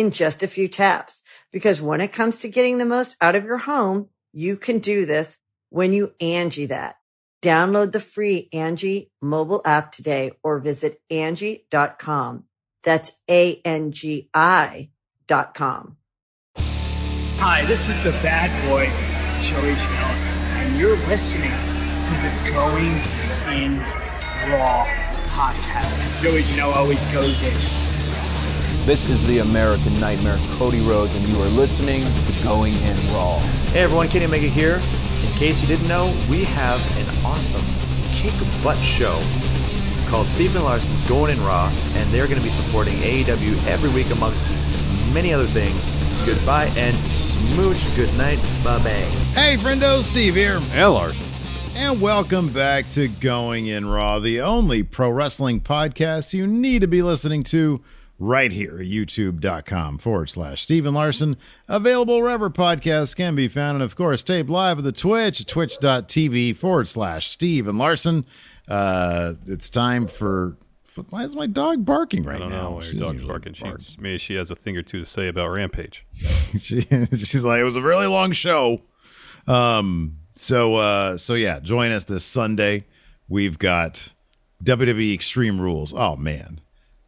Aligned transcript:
in 0.00 0.10
just 0.10 0.42
a 0.42 0.48
few 0.48 0.66
taps. 0.66 1.22
Because 1.52 1.82
when 1.82 2.00
it 2.00 2.12
comes 2.12 2.40
to 2.40 2.48
getting 2.48 2.78
the 2.78 2.86
most 2.86 3.16
out 3.20 3.36
of 3.36 3.44
your 3.44 3.58
home, 3.58 4.08
you 4.32 4.56
can 4.56 4.78
do 4.78 5.04
this 5.04 5.38
when 5.68 5.92
you 5.92 6.14
Angi 6.20 6.68
that. 6.68 6.96
Download 7.42 7.92
the 7.92 8.00
free 8.00 8.48
Angi 8.52 9.10
mobile 9.22 9.62
app 9.64 9.92
today 9.92 10.32
or 10.42 10.58
visit 10.58 11.00
Angi.com. 11.10 12.44
That's 12.82 13.12
A-N-G-I 13.30 14.90
dot 15.26 15.54
com. 15.54 15.96
Hi, 16.56 17.64
this 17.66 17.88
is 17.88 18.02
the 18.02 18.12
bad 18.22 18.50
boy, 18.68 18.86
Joey 19.42 19.74
Janela, 19.74 20.14
and 20.60 20.78
you're 20.78 20.96
listening 21.08 21.50
to 21.50 22.14
the 22.22 22.50
Going 22.50 22.96
in 23.52 23.78
Raw 24.50 24.86
podcast. 25.30 26.22
Joey 26.22 26.42
Janela 26.42 26.76
always 26.76 27.06
goes 27.06 27.42
in. 27.42 27.89
This 28.90 29.08
is 29.08 29.24
the 29.24 29.38
American 29.38 30.00
Nightmare, 30.00 30.36
Cody 30.58 30.80
Rhodes, 30.80 31.14
and 31.14 31.24
you 31.28 31.40
are 31.40 31.46
listening 31.46 32.02
to 32.02 32.42
Going 32.42 32.74
In 32.74 32.96
Raw. 33.12 33.38
Hey 33.68 33.84
everyone, 33.84 34.08
Kenny 34.08 34.24
Omega 34.24 34.48
here. 34.48 34.82
In 35.24 35.32
case 35.34 35.62
you 35.62 35.68
didn't 35.68 35.86
know, 35.86 36.12
we 36.28 36.42
have 36.42 36.80
an 36.98 37.24
awesome 37.24 37.64
kick 38.10 38.34
butt 38.64 38.76
show 38.78 39.22
called 40.08 40.26
Steve 40.26 40.56
and 40.56 40.64
Larson's 40.64 41.04
Going 41.04 41.30
In 41.30 41.40
Raw, 41.44 41.72
and 41.94 42.10
they're 42.10 42.26
going 42.26 42.38
to 42.38 42.42
be 42.42 42.50
supporting 42.50 42.94
AEW 42.96 43.64
every 43.68 43.90
week 43.90 44.10
amongst 44.10 44.50
many 45.14 45.32
other 45.32 45.46
things. 45.46 45.92
Goodbye 46.26 46.72
and 46.76 46.96
smooch. 47.14 47.94
Good 47.94 48.12
night. 48.18 48.40
Bye 48.64 48.78
bye. 48.78 48.90
Hey, 49.38 49.56
friendo, 49.56 50.02
Steve 50.02 50.34
here. 50.34 50.60
And 50.72 50.92
Larson. 50.92 51.28
And 51.76 52.00
welcome 52.00 52.52
back 52.52 52.90
to 52.90 53.06
Going 53.06 53.66
In 53.66 53.86
Raw, 53.86 54.18
the 54.18 54.40
only 54.40 54.82
pro 54.82 55.10
wrestling 55.10 55.60
podcast 55.60 56.34
you 56.34 56.48
need 56.48 56.80
to 56.80 56.88
be 56.88 57.02
listening 57.02 57.44
to 57.44 57.82
right 58.20 58.52
here 58.52 58.78
at 58.78 58.86
youtube.com 58.86 59.96
forward 59.98 60.28
slash 60.28 60.60
Steve 60.62 60.84
and 60.86 60.94
Larson. 60.94 61.36
Available 61.66 62.20
wherever 62.20 62.50
podcasts 62.50 63.16
can 63.16 63.34
be 63.34 63.48
found. 63.48 63.76
And 63.76 63.82
of 63.82 63.96
course, 63.96 64.22
taped 64.22 64.50
live 64.50 64.78
at 64.78 64.84
the 64.84 64.92
Twitch, 64.92 65.44
twitch.tv 65.46 66.54
forward 66.56 66.86
slash 66.86 67.28
Steve 67.28 67.66
and 67.66 67.78
Larson. 67.78 68.24
Uh, 68.68 69.34
it's 69.46 69.68
time 69.68 70.06
for. 70.06 70.56
Why 71.08 71.22
is 71.24 71.34
my 71.34 71.46
dog 71.46 71.84
barking 71.86 72.24
right 72.24 72.36
I 72.36 72.38
don't 72.40 72.50
now? 72.50 72.70
know 72.78 72.82
your 72.82 73.00
dog's 73.12 73.24
barking. 73.24 73.54
She, 73.54 73.64
bark. 73.64 73.80
maybe 73.98 74.18
she 74.18 74.34
has 74.34 74.50
a 74.50 74.56
thing 74.56 74.76
or 74.76 74.82
two 74.82 74.98
to 75.00 75.06
say 75.06 75.28
about 75.28 75.48
Rampage. 75.48 76.04
she, 76.58 76.82
she's 76.82 77.44
like, 77.44 77.60
it 77.60 77.64
was 77.64 77.76
a 77.76 77.82
really 77.82 78.06
long 78.06 78.32
show. 78.32 78.82
Um, 79.46 80.18
so 80.32 80.74
uh, 80.74 81.16
so 81.16 81.34
yeah, 81.34 81.58
join 81.60 81.90
us 81.90 82.04
this 82.04 82.24
Sunday. 82.24 82.84
We've 83.28 83.58
got 83.58 84.12
WWE 84.62 85.14
Extreme 85.14 85.60
Rules. 85.60 85.94
Oh 85.96 86.16
man, 86.16 86.60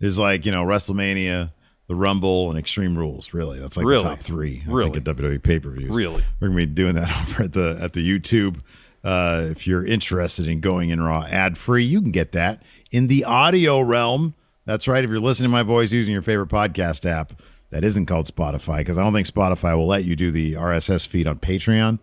there's 0.03 0.19
like 0.19 0.45
you 0.45 0.53
know 0.53 0.65
WrestleMania, 0.65 1.53
the 1.87 1.95
Rumble, 1.95 2.51
and 2.51 2.59
Extreme 2.59 2.99
Rules. 2.99 3.33
Really, 3.33 3.59
that's 3.59 3.79
like 3.79 3.87
Really? 3.87 4.03
the 4.03 4.09
top 4.11 4.21
three. 4.21 4.63
I 4.69 4.71
Really? 4.71 4.91
think 4.91 5.09
at 5.09 5.17
WWE 5.17 5.43
pay 5.43 5.59
per 5.59 5.71
views. 5.71 5.97
Really? 5.97 6.23
we're 6.41 6.49
gonna 6.49 6.57
be 6.59 6.67
doing 6.67 6.97
that 6.97 7.09
over 7.31 7.45
at 7.45 7.53
the 7.55 7.79
at 7.81 7.95
the 7.95 8.07
YouTube. 8.07 8.59
Uh, 9.05 9.49
if 9.51 9.67
you're 9.67 9.85
interested 9.85 10.47
in 10.47 10.61
going 10.61 10.91
in 10.91 11.01
raw 11.03 11.25
ad 11.25 11.57
free, 11.57 11.83
you 11.85 12.01
can 12.03 12.11
get 12.12 12.33
that 12.33 12.62
in 12.91 13.07
the 13.07 13.25
audio 13.25 13.81
realm. 13.81 14.35
That's 14.65 14.87
right. 14.87 15.03
If 15.03 15.11
you're 15.11 15.19
listening 15.19 15.49
to 15.49 15.53
my 15.53 15.65
voice 15.65 15.91
using 15.91 16.12
your 16.12 16.23
favorite 16.23 16.49
podcast 16.51 17.05
app, 17.05 17.33
that 17.71 17.83
isn't 17.83 18.07
called 18.07 18.27
Spotify 18.27 18.79
because 18.79 18.99
I 18.99 19.03
don't 19.03 19.12
think 19.12 19.27
Spotify 19.27 19.77
will 19.77 19.89
let 19.89 20.05
you 20.05 20.15
do 20.15 20.31
the 20.31 20.53
RSS 20.55 21.07
feed 21.07 21.27
on 21.27 21.39
Patreon. 21.41 21.99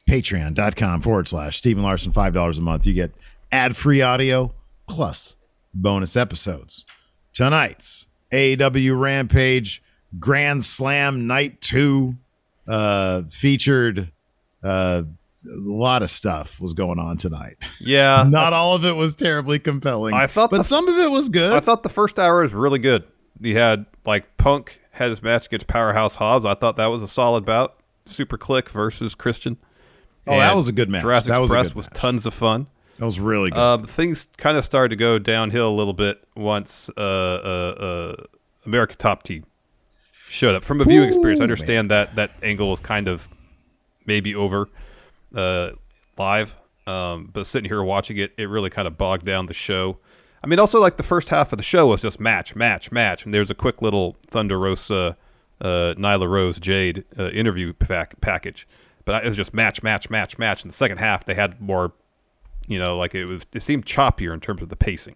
patreon.com 0.09 1.01
forward 1.01 1.28
slash 1.28 1.57
Steve 1.57 1.78
and 1.78 1.85
Larson, 1.85 2.12
$5 2.12 2.57
a 2.57 2.62
month. 2.62 2.85
You 2.85 2.94
get 2.94 3.13
ad 3.51 3.75
free 3.75 4.01
audio 4.01 4.53
plus 4.88 5.35
bonus 5.73 6.17
episodes. 6.17 6.85
Tonight's 7.33 8.07
AEW 8.31 9.00
Rampage 9.00 9.81
Grand 10.19 10.66
Slam 10.66 11.28
Night 11.28 11.62
2 11.62 12.16
uh, 12.67 13.23
featured 13.29 14.12
uh, 14.63 15.03
a 15.46 15.56
lot 15.70 16.02
of 16.04 16.09
stuff 16.09 16.59
was 16.59 16.74
going 16.74 17.00
on 17.00 17.18
tonight. 17.18 17.56
Yeah, 17.80 18.26
Not 18.30 18.54
all 18.54 18.76
of 18.76 18.86
it 18.86 18.96
was 18.96 19.16
terribly 19.16 19.59
compelling. 19.59 20.14
I 20.14 20.28
thought 20.28 20.52
but 20.52 20.58
the- 20.59 20.64
some 20.64 20.88
of 20.88 20.98
it 20.98 21.12
was 21.12 21.30
good. 21.30 21.54
I 21.54 21.59
thought 21.59 21.84
the 21.84 21.90
first 21.90 22.20
hour 22.20 22.42
was 22.44 22.54
really 22.54 22.80
good. 22.80 23.06
You 23.40 23.58
had 23.58 23.86
like 24.06 24.38
Punk 24.38 24.80
had 24.92 25.09
his 25.09 25.22
match 25.24 25.48
against 25.48 25.68
Powerhouse 25.68 26.16
Hobbs. 26.16 26.46
I 26.46 26.54
thought 26.54 26.78
that 26.78 26.88
was 26.88 27.02
a 27.02 27.08
solid 27.08 27.46
bout. 27.46 27.78
Superkliq 28.06 28.70
versus 28.70 29.16
Christian. 29.16 29.58
Oh, 30.28 30.38
that 30.38 30.56
was 30.56 30.68
a 30.68 30.72
good 30.72 30.90
match. 30.90 31.02
Jurassic 31.02 31.30
That 31.31 31.42
was 31.42 31.50
Express 31.50 31.75
was 31.75 31.88
match. 31.88 32.00
tons 32.00 32.25
of 32.25 32.34
fun. 32.34 32.68
that 32.98 33.06
was 33.06 33.20
really 33.20 33.50
good. 33.50 33.60
Um, 33.60 33.84
things 33.86 34.28
kind 34.38 34.56
of 34.58 34.64
started 34.64 34.90
to 34.90 34.96
go 34.96 35.20
downhill 35.20 35.70
a 35.70 35.75
little 35.75 35.94
bit 35.94 36.24
once 36.36 36.90
uh, 36.96 37.02
uh, 37.02 37.75
uh, 37.80 38.24
American 38.66 38.98
Top 38.98 39.24
Team 39.24 39.46
showed 40.30 40.56
up. 40.56 40.64
From 40.64 40.80
a 40.81 40.86
viewing 40.86 41.08
experience, 41.10 41.40
I 41.42 41.44
understand 41.44 41.92
that 41.92 42.16
that 42.16 42.31
angle 42.42 42.70
was 42.70 42.80
kind 42.80 43.08
of 43.08 43.28
maybe 44.06 44.36
over 44.36 44.70
uh, 45.33 45.71
live, 46.17 46.57
um, 46.88 47.29
but 47.31 47.45
sitting 47.45 47.69
here 47.69 47.83
watching 47.83 48.17
it, 48.17 48.33
it 48.38 48.49
really 48.49 48.69
kind 48.69 48.88
of 48.88 48.97
bogged 48.97 49.25
down 49.25 49.45
the 49.47 49.53
show. 49.53 49.97
I 50.44 50.47
mean, 50.47 50.59
also 50.59 50.79
like 50.81 50.97
the 50.97 51.03
first 51.03 51.29
half 51.29 51.53
of 51.53 51.57
the 51.57 51.63
show 51.63 51.88
was 51.88 52.01
just 52.01 52.19
match, 52.19 52.55
match, 52.55 52.91
match, 52.91 53.25
and 53.25 53.33
there's 53.33 53.49
a 53.49 53.55
quick 53.55 53.81
little 53.81 54.17
Thunder 54.27 54.59
Rosa, 54.59 55.17
uh, 55.61 55.94
Nyla 55.97 56.29
Rose, 56.29 56.59
Jade 56.59 57.05
uh, 57.17 57.29
interview 57.29 57.71
pack- 57.73 58.19
package, 58.19 58.67
but 59.05 59.23
it 59.23 59.27
was 59.27 59.38
just 59.38 59.53
match, 59.53 59.81
match, 59.81 60.09
match, 60.09 60.38
match. 60.38 60.63
In 60.63 60.67
the 60.67 60.73
second 60.73 60.97
half, 60.97 61.25
they 61.25 61.33
had 61.33 61.61
more 61.61 61.94
you 62.67 62.79
know, 62.79 62.97
like 62.97 63.15
it 63.15 63.25
was. 63.25 63.45
It 63.53 63.61
seemed 63.61 63.85
choppier 63.85 64.33
in 64.33 64.39
terms 64.39 64.61
of 64.61 64.69
the 64.69 64.75
pacing. 64.75 65.15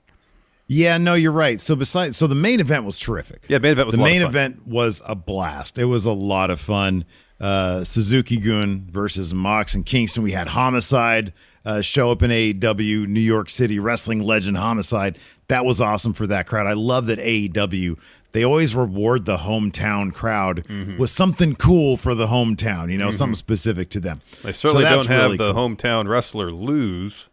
yeah, 0.68 0.98
no, 0.98 1.14
you're 1.14 1.32
right. 1.32 1.60
So 1.62 1.76
besides, 1.76 2.18
so 2.18 2.28
the 2.28 2.36
main 2.36 2.60
event 2.60 2.84
was 2.84 3.00
terrific. 3.00 3.46
Yeah, 3.48 3.60
main 3.60 3.72
event 3.74 3.88
was 3.88 3.96
the 3.96 4.02
a 4.02 4.04
lot 4.04 4.08
of 4.08 4.14
main 4.14 4.22
event 4.22 4.68
was 4.68 5.02
a 5.08 5.16
blast. 5.16 5.78
It 5.78 5.86
was 5.86 6.06
a 6.06 6.12
lot 6.12 6.52
of 6.52 6.60
fun. 6.60 7.06
Uh, 7.40 7.84
Suzuki 7.84 8.38
Gun 8.38 8.88
versus 8.92 9.34
Mox 9.34 9.74
and 9.76 9.86
Kingston. 9.86 10.24
We 10.24 10.32
had 10.32 10.48
Homicide 10.48 11.34
uh, 11.66 11.82
show 11.82 12.10
up 12.12 12.24
in 12.24 12.32
AEW, 12.32 13.08
New 13.08 13.20
York 13.20 13.50
City 13.50 13.78
wrestling 13.80 14.24
legend 14.24 14.58
Homicide. 14.58 15.20
That 15.48 15.64
was 15.66 15.80
awesome 15.80 16.14
for 16.14 16.26
that 16.28 16.48
crowd. 16.48 16.66
I 16.68 16.74
love 16.74 17.06
that 17.08 17.20
AEW. 17.20 17.98
They 18.32 18.44
always 18.44 18.76
reward 18.76 19.26
the 19.26 19.38
hometown 19.38 20.14
crowd 20.14 20.66
Mm-hmm. 20.68 20.98
with 20.98 21.10
something 21.10 21.56
cool 21.56 21.96
for 21.96 22.14
the 22.16 22.28
hometown. 22.28 22.92
You 22.92 22.98
know, 22.98 23.12
something 23.12 23.36
specific 23.36 23.90
to 23.92 24.00
them. 24.00 24.22
They 24.44 24.52
certainly 24.52 24.84
So 24.86 24.90
don't 24.90 25.08
have 25.08 25.24
really 25.26 25.38
the 25.38 25.54
cool. 25.54 25.70
hometown 25.70 26.08
wrestler 26.10 26.52
lose. 26.52 27.28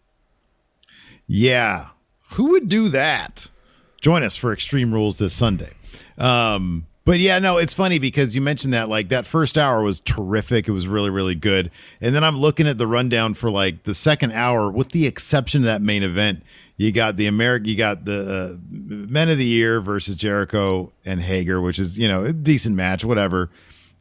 Yeah. 1.26 1.88
Who 2.32 2.50
would 2.50 2.68
do 2.68 2.88
that? 2.90 3.50
Join 4.00 4.22
us 4.22 4.36
for 4.36 4.52
Extreme 4.52 4.92
Rules 4.92 5.18
this 5.18 5.32
Sunday. 5.32 5.72
Um, 6.18 6.86
but 7.04 7.18
yeah, 7.18 7.38
no, 7.38 7.58
it's 7.58 7.74
funny 7.74 7.98
because 7.98 8.34
you 8.34 8.40
mentioned 8.40 8.72
that 8.72 8.88
like 8.88 9.08
that 9.10 9.26
first 9.26 9.58
hour 9.58 9.82
was 9.82 10.00
terrific. 10.00 10.68
It 10.68 10.72
was 10.72 10.88
really, 10.88 11.10
really 11.10 11.34
good. 11.34 11.70
And 12.00 12.14
then 12.14 12.24
I'm 12.24 12.38
looking 12.38 12.66
at 12.66 12.78
the 12.78 12.86
rundown 12.86 13.34
for 13.34 13.50
like 13.50 13.82
the 13.82 13.94
second 13.94 14.32
hour, 14.32 14.70
with 14.70 14.90
the 14.90 15.06
exception 15.06 15.62
of 15.62 15.64
that 15.66 15.82
main 15.82 16.02
event. 16.02 16.42
You 16.76 16.90
got 16.90 17.16
the 17.16 17.26
American, 17.26 17.68
you 17.68 17.76
got 17.76 18.04
the 18.04 18.56
uh, 18.56 18.56
Men 18.68 19.28
of 19.28 19.38
the 19.38 19.44
Year 19.44 19.80
versus 19.80 20.16
Jericho 20.16 20.92
and 21.04 21.20
Hager, 21.20 21.60
which 21.60 21.78
is 21.78 21.96
you 21.98 22.08
know 22.08 22.24
a 22.24 22.32
decent 22.32 22.74
match, 22.74 23.04
whatever. 23.04 23.50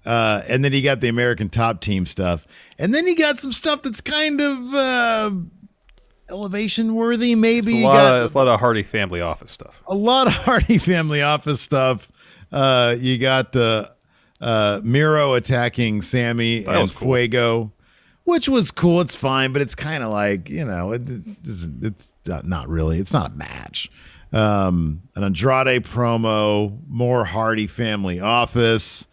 Uh, 0.06 0.42
and 0.48 0.66
then 0.66 0.74
you 0.74 0.82
got 0.82 1.00
the 1.00 1.08
American 1.08 1.50
Top 1.50 1.82
Team 1.82 2.06
stuff, 2.06 2.48
and 2.80 2.94
then 2.94 3.08
you 3.08 3.16
got 3.16 3.40
some 3.40 3.54
stuff 3.54 3.84
that's 3.84 4.02
kind 4.02 4.42
of 4.42 4.74
uh, 4.74 5.32
elevation 6.30 6.96
worthy. 6.96 7.36
Maybe 7.36 7.58
It's 7.60 7.68
a, 7.68 7.72
you 7.74 7.86
lot 7.86 7.94
got 7.94 8.16
of, 8.16 8.26
it's 8.26 8.34
a 8.34 8.38
lot 8.38 8.48
of 8.48 8.60
Hardy 8.60 8.84
family 8.84 9.22
office 9.22 9.52
stuff. 9.52 9.82
a 9.88 9.96
lot 9.96 10.28
of 10.28 10.34
Hardy 10.34 10.78
Family 10.78 11.22
Office 11.22 11.62
stuff. 11.62 12.12
Uh, 12.54 12.96
you 13.00 13.18
got 13.18 13.56
uh, 13.56 13.88
uh, 14.40 14.80
Miro 14.84 15.34
attacking 15.34 16.02
Sammy 16.04 16.60
That 16.64 16.76
and 16.76 16.94
cool. 16.94 17.08
Fuego, 17.08 17.74
which 18.26 18.48
was 18.48 18.70
cool. 18.72 19.02
It's 19.02 19.16
fine, 19.16 19.52
but 19.54 19.62
it's 19.62 19.76
kind 19.76 20.04
of 20.04 20.12
like 20.12 20.50
you 20.50 20.64
know, 20.64 20.92
it, 20.92 21.02
it's, 21.44 21.68
it's 21.82 22.14
not- 22.28 22.46
not 22.48 22.70
really. 22.70 23.00
It's 23.00 23.12
not 23.14 23.32
a 23.32 23.36
match. 23.36 23.90
Um, 24.32 25.02
an 25.16 25.24
Andrade 25.24 25.84
promo, 25.84 26.80
more 26.88 27.26
Hardy 27.26 27.68
Family 27.68 28.20
Office 28.20 29.08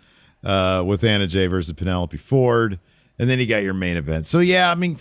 uh, 0.45 0.83
with 0.87 1.03
Anna 1.05 1.27
Jay 1.27 1.47
versus 1.47 1.73
Penelope 1.75 2.17
Ford, 2.17 2.79
and 3.19 3.29
then 3.29 3.39
you 3.39 3.47
got 3.47 3.63
your 3.63 3.75
main 3.75 3.97
event. 3.97 4.27
So 4.27 4.39
yeah, 4.41 4.71
I 4.71 4.75
mean. 4.75 4.99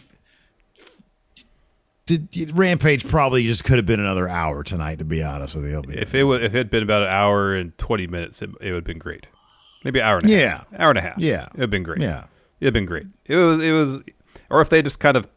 Did, 2.18 2.58
Rampage 2.58 3.08
probably 3.08 3.44
just 3.44 3.64
could 3.64 3.78
have 3.78 3.86
been 3.86 4.00
another 4.00 4.28
hour 4.28 4.64
tonight, 4.64 5.00
to 5.00 5.06
be 5.06 5.22
honest 5.24 5.56
with 5.56 5.66
you. 5.66 5.84
If 5.90 6.16
it 6.16 6.24
was, 6.24 6.42
if 6.42 6.54
it 6.56 6.58
had 6.58 6.70
been 6.70 6.84
about 6.84 7.04
an 7.04 7.10
hour 7.10 7.54
and 7.54 7.78
twenty 7.78 8.08
minutes, 8.08 8.42
it, 8.42 8.50
it 8.62 8.68
would 8.72 8.76
have 8.76 8.84
been 8.84 8.98
great. 9.00 9.28
Maybe 9.84 10.00
an 10.00 10.06
hour 10.06 10.18
and 10.18 10.30
a 10.30 10.36
half. 10.36 10.66
Yeah. 10.72 10.80
hour 10.80 10.90
and 10.90 10.98
a 10.98 11.02
half. 11.02 11.18
Yeah. 11.18 11.46
it 11.46 11.54
would 11.54 11.62
have 11.62 11.70
been 11.70 11.84
great. 11.84 12.02
Yeah. 12.02 12.26
it'd 12.60 12.66
have 12.68 12.74
been 12.74 12.86
great. 12.86 13.08
It 13.26 13.36
was 13.36 13.62
it 13.62 13.72
was, 13.72 14.02
or 14.50 14.62
if 14.62 14.70
they 14.70 14.82
just 14.82 15.00
kind 15.00 15.16
of 15.18 15.28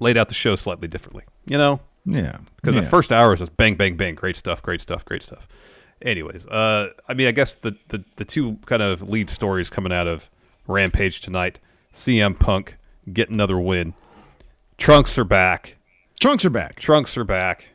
laid 0.00 0.16
out 0.16 0.28
the 0.28 0.34
show 0.34 0.56
slightly 0.56 0.88
differently, 0.88 1.24
you 1.46 1.56
know, 1.58 1.80
Yeah. 2.04 2.38
because 2.56 2.74
yeah. 2.74 2.82
the 2.82 2.88
first 2.88 3.12
hour 3.12 3.32
is 3.32 3.40
just 3.40 3.56
bang 3.56 3.74
bang 3.76 3.96
bang, 3.96 4.14
great 4.14 4.36
stuff, 4.36 4.62
great 4.62 4.80
stuff, 4.80 5.04
great 5.04 5.22
stuff. 5.22 5.48
Anyways, 6.02 6.44
uh, 6.46 6.88
I 7.08 7.14
mean, 7.14 7.28
I 7.28 7.30
guess 7.32 7.54
the, 7.54 7.76
the 7.88 8.04
the 8.16 8.24
two 8.24 8.58
kind 8.66 8.82
of 8.82 9.08
lead 9.08 9.30
stories 9.30 9.70
coming 9.70 9.92
out 9.92 10.06
of 10.06 10.28
Rampage 10.66 11.20
tonight: 11.22 11.60
CM 11.94 12.38
Punk 12.38 12.76
get 13.12 13.30
another 13.30 13.58
win. 13.58 13.94
Trunks 14.78 15.18
are 15.18 15.24
back. 15.24 15.76
Trunks 16.20 16.44
are 16.44 16.50
back. 16.50 16.80
Trunks 16.80 17.16
are 17.16 17.24
back. 17.24 17.68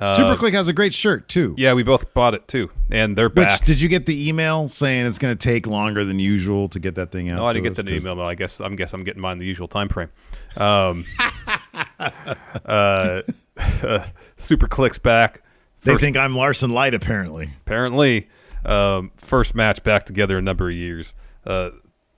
Uh, 0.00 0.16
Superkliq 0.16 0.52
has 0.52 0.68
a 0.68 0.72
great 0.72 0.94
shirt 0.94 1.28
too. 1.28 1.54
Yeah, 1.58 1.74
we 1.74 1.82
both 1.82 2.14
bought 2.14 2.34
it 2.34 2.46
too, 2.46 2.70
and 2.90 3.16
they're 3.16 3.28
Which 3.28 3.34
back. 3.48 3.64
did 3.64 3.80
you 3.80 3.88
get 3.88 4.06
the 4.06 4.28
email 4.28 4.68
saying 4.68 5.06
it's 5.06 5.18
going 5.18 5.36
to 5.36 5.48
take 5.48 5.66
longer 5.66 6.04
than 6.04 6.20
usual 6.20 6.68
to 6.68 6.78
get 6.78 6.94
that 6.94 7.10
thing 7.10 7.28
out? 7.30 7.38
No, 7.38 7.46
I 7.46 7.52
didn't 7.52 7.74
get 7.74 7.84
the 7.84 7.92
email. 7.92 8.14
But 8.14 8.26
I 8.26 8.36
guess 8.36 8.60
I'm 8.60 8.76
guess 8.76 8.92
I'm 8.92 9.02
getting 9.02 9.20
mine 9.20 9.38
the 9.38 9.46
usual 9.46 9.66
time 9.66 9.88
frame. 9.88 10.10
Um, 10.56 11.04
uh, 12.64 13.22
Superkliq's 14.38 14.98
back. 14.98 15.42
They 15.82 15.96
think 15.96 16.16
I'm 16.16 16.36
Larson 16.36 16.70
Light, 16.70 16.94
apparently. 16.94 17.50
apparently 17.62 18.28
um, 18.64 19.10
first 19.16 19.54
match 19.54 19.82
back 19.82 20.06
together 20.06 20.38
in 20.38 20.44
a 20.44 20.46
number 20.46 20.68
of 20.68 20.74
years. 20.74 21.14
Uh, 21.44 21.70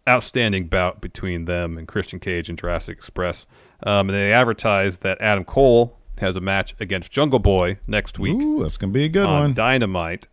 outstanding 0.09 0.67
bout 0.67 1.01
between 1.01 1.45
them 1.45 1.79
and 1.79 1.87
Christian 1.87 2.19
Cage 2.19 2.49
and 2.49 2.59
Jurassic 2.59 2.99
Express. 2.99 3.47
Um, 3.83 4.09
and 4.09 4.11
they 4.11 4.33
advertised 4.33 5.03
that 5.03 5.21
Adam 5.21 5.45
Cole 5.45 5.97
has 6.19 6.37
a 6.37 6.41
match 6.41 6.75
against 6.81 7.11
Jungle 7.11 7.39
Boy 7.39 7.79
next 7.87 8.19
week 8.19 8.35
Ooh, 8.41 8.63
that's 8.63 8.77
going 8.77 8.93
to 8.93 8.99
be 8.99 9.05
a 9.05 9.09
good 9.09 9.27
on 9.27 9.41
one. 9.41 9.55
Dynamite. 9.55 10.27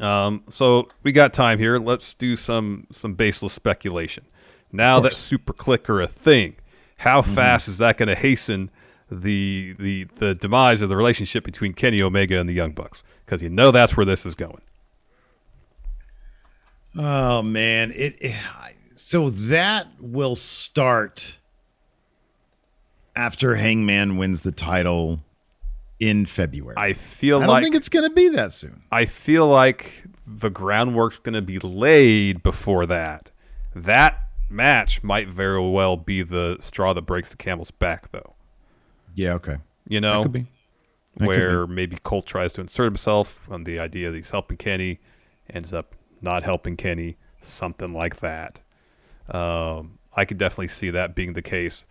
Um, 0.00 0.42
so 0.48 0.88
we 1.02 1.12
got 1.12 1.34
time 1.34 1.58
here. 1.58 1.78
Let's 1.78 2.14
do 2.14 2.34
some 2.36 2.86
some 2.90 3.12
baseless 3.14 3.52
speculation. 3.52 4.24
Now 4.72 4.98
that 5.00 5.12
Superkliq 5.12 5.88
are 5.90 6.00
a 6.00 6.06
thing, 6.06 6.56
how 6.98 7.20
Mm-hmm. 7.20 7.34
fast 7.34 7.68
is 7.68 7.76
that 7.78 7.98
going 7.98 8.08
to 8.08 8.14
hasten 8.14 8.70
the 9.10 9.74
the 9.78 10.04
the 10.16 10.34
demise 10.34 10.80
of 10.80 10.88
the 10.88 10.96
relationship 10.96 11.44
between 11.44 11.74
Kenny 11.74 12.00
Omega 12.00 12.40
and 12.40 12.48
the 12.48 12.54
Young 12.54 12.72
Bucks? 12.72 13.02
Because 13.26 13.42
you 13.42 13.50
know 13.50 13.70
that's 13.70 13.94
where 13.94 14.06
this 14.06 14.24
is 14.24 14.34
going. 14.34 14.62
Oh 16.96 17.42
man, 17.42 17.90
it, 17.94 18.16
it- 18.20 18.36
so 18.94 19.28
that 19.30 19.88
will 20.00 20.36
start 20.36 21.36
after 23.14 23.54
Hangman 23.56 24.16
wins 24.16 24.42
the 24.42 24.52
title 24.52 25.20
in 25.98 26.26
February. 26.26 26.74
I 26.76 26.94
feel 26.94 27.38
I 27.38 27.40
don't 27.40 27.48
like 27.48 27.62
think 27.62 27.74
it's 27.74 27.88
going 27.88 28.08
to 28.08 28.14
be 28.14 28.28
that 28.30 28.52
soon. 28.52 28.82
I 28.90 29.06
feel 29.06 29.46
like 29.46 30.04
the 30.26 30.50
groundwork's 30.50 31.18
going 31.18 31.34
to 31.34 31.42
be 31.42 31.58
laid 31.58 32.42
before 32.42 32.86
that. 32.86 33.30
That 33.74 34.18
match 34.50 35.02
might 35.02 35.28
very 35.28 35.60
well 35.60 35.96
be 35.96 36.22
the 36.22 36.56
straw 36.60 36.92
that 36.92 37.02
breaks 37.02 37.30
the 37.30 37.36
camel's 37.36 37.70
back, 37.70 38.10
though. 38.12 38.34
Yeah, 39.14 39.34
okay. 39.34 39.58
You 39.88 40.00
know, 40.00 40.18
That 40.18 40.22
could 40.22 40.32
be. 40.32 40.46
That 41.16 41.28
could 41.28 41.28
where 41.28 41.66
maybe 41.66 41.98
Colt 42.02 42.26
tries 42.26 42.52
to 42.54 42.60
insert 42.62 42.86
himself 42.86 43.40
on 43.50 43.64
the 43.64 43.78
idea 43.78 44.10
that 44.10 44.16
he's 44.16 44.30
helping 44.30 44.56
Kenny, 44.56 45.00
ends 45.50 45.72
up 45.72 45.94
not 46.20 46.42
helping 46.42 46.76
Kenny, 46.76 47.16
something 47.42 47.92
like 47.92 48.20
that. 48.20 48.60
Um, 49.28 49.98
I 50.14 50.24
could 50.24 50.38
definitely 50.38 50.68
see 50.68 50.90
that 50.90 51.14
being 51.14 51.34
the 51.34 51.42
case. 51.42 51.84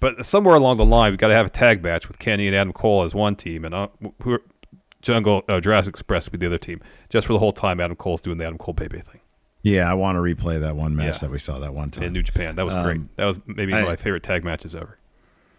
But 0.00 0.26
somewhere 0.26 0.54
along 0.54 0.76
the 0.76 0.84
line, 0.84 1.12
we 1.12 1.16
got 1.16 1.28
to 1.28 1.34
have 1.34 1.46
a 1.46 1.50
tag 1.50 1.82
match 1.82 2.08
with 2.08 2.18
Kenny 2.18 2.46
and 2.46 2.54
Adam 2.56 2.72
Cole 2.72 3.04
as 3.04 3.14
one 3.14 3.34
team, 3.36 3.64
and 3.64 3.74
uh, 3.74 3.88
who 4.22 4.38
Jungle 5.00 5.42
uh, 5.48 5.60
Jurassic 5.60 5.90
Express 5.90 6.30
with 6.30 6.40
the 6.40 6.46
other 6.46 6.58
team. 6.58 6.80
Just 7.08 7.26
for 7.26 7.32
the 7.32 7.38
whole 7.38 7.52
time, 7.52 7.80
Adam 7.80 7.96
Cole's 7.96 8.20
doing 8.20 8.38
the 8.38 8.44
Adam 8.44 8.58
Cole 8.58 8.74
baby 8.74 8.98
thing 8.98 9.20
Yeah, 9.62 9.88
I 9.90 9.94
want 9.94 10.16
to 10.16 10.20
replay 10.20 10.60
that 10.60 10.74
one 10.76 10.96
match 10.96 11.14
Yeah. 11.14 11.18
that 11.20 11.30
we 11.30 11.38
saw 11.38 11.58
that 11.60 11.72
one 11.72 11.90
time. 11.90 12.04
in 12.04 12.12
New 12.12 12.22
Japan. 12.22 12.56
That 12.56 12.64
was 12.66 12.74
great. 12.74 12.96
Um, 12.96 13.10
That 13.16 13.24
was 13.26 13.38
maybe 13.46 13.72
I- 13.72 13.84
my 13.84 13.96
favorite 13.96 14.22
tag 14.24 14.44
matches 14.44 14.74
ever. 14.74 14.98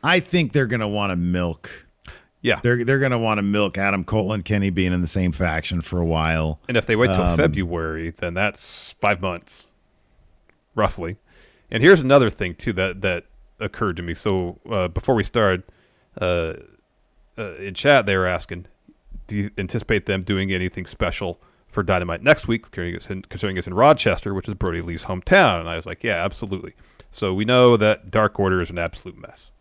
I 0.04 0.20
think 0.20 0.52
they're 0.54 0.68
going 0.68 0.82
to 0.82 0.88
want 0.88 1.12
to 1.12 1.16
milk. 1.16 1.88
Yeah, 2.42 2.60
They're 2.62 2.84
they're 2.86 3.00
going 3.00 3.12
to 3.12 3.18
want 3.18 3.40
to 3.40 3.42
milk 3.42 3.78
Adam 3.78 4.04
Cole 4.04 4.32
and 4.32 4.46
Kenny 4.46 4.70
being 4.70 4.94
in 4.94 5.02
the 5.02 5.08
same 5.08 5.32
faction 5.32 5.82
for 5.82 6.00
a 6.00 6.06
while. 6.06 6.60
And 6.68 6.78
if 6.78 6.86
they 6.86 6.96
wait 6.96 7.08
till 7.08 7.22
Um, 7.24 7.36
February, 7.38 8.12
then 8.12 8.34
that's 8.36 8.94
five 9.02 9.22
months, 9.22 9.66
roughly. 10.76 11.18
And 11.72 11.82
here's 11.82 12.02
another 12.02 12.30
thing 12.30 12.54
too 12.56 12.74
that 12.74 13.02
that 13.02 13.26
occurred 13.60 13.98
to 13.98 14.04
me. 14.04 14.14
So 14.14 14.60
uh, 14.70 14.88
before 14.88 15.16
we 15.16 15.24
started, 15.24 15.64
uh, 16.20 16.54
uh, 17.38 17.54
in 17.56 17.74
chat 17.74 18.06
they 18.06 18.18
were 18.18 18.28
asking, 18.28 18.66
do 19.28 19.36
you 19.36 19.52
anticipate 19.58 20.06
them 20.06 20.24
doing 20.24 20.52
anything 20.52 20.86
special 20.86 21.40
for 21.68 21.84
Dynamite 21.84 22.24
next 22.24 22.48
week, 22.48 22.72
considering 22.72 23.58
it's 23.58 23.68
in, 23.68 23.74
in 23.74 23.78
Rochester, 23.78 24.34
which 24.34 24.48
is 24.48 24.54
Brodie 24.54 24.82
Lee's 24.82 25.04
hometown? 25.04 25.60
And 25.60 25.70
I 25.70 25.76
was 25.76 25.86
like, 25.86 26.04
yeah, 26.04 26.24
absolutely. 26.24 26.74
So 27.12 27.34
we 27.34 27.46
know 27.46 27.78
that 27.78 28.10
Dark 28.12 28.40
Order 28.40 28.62
is 28.62 28.70
an 28.70 28.78
absolute 28.78 29.18
mess. 29.18 29.52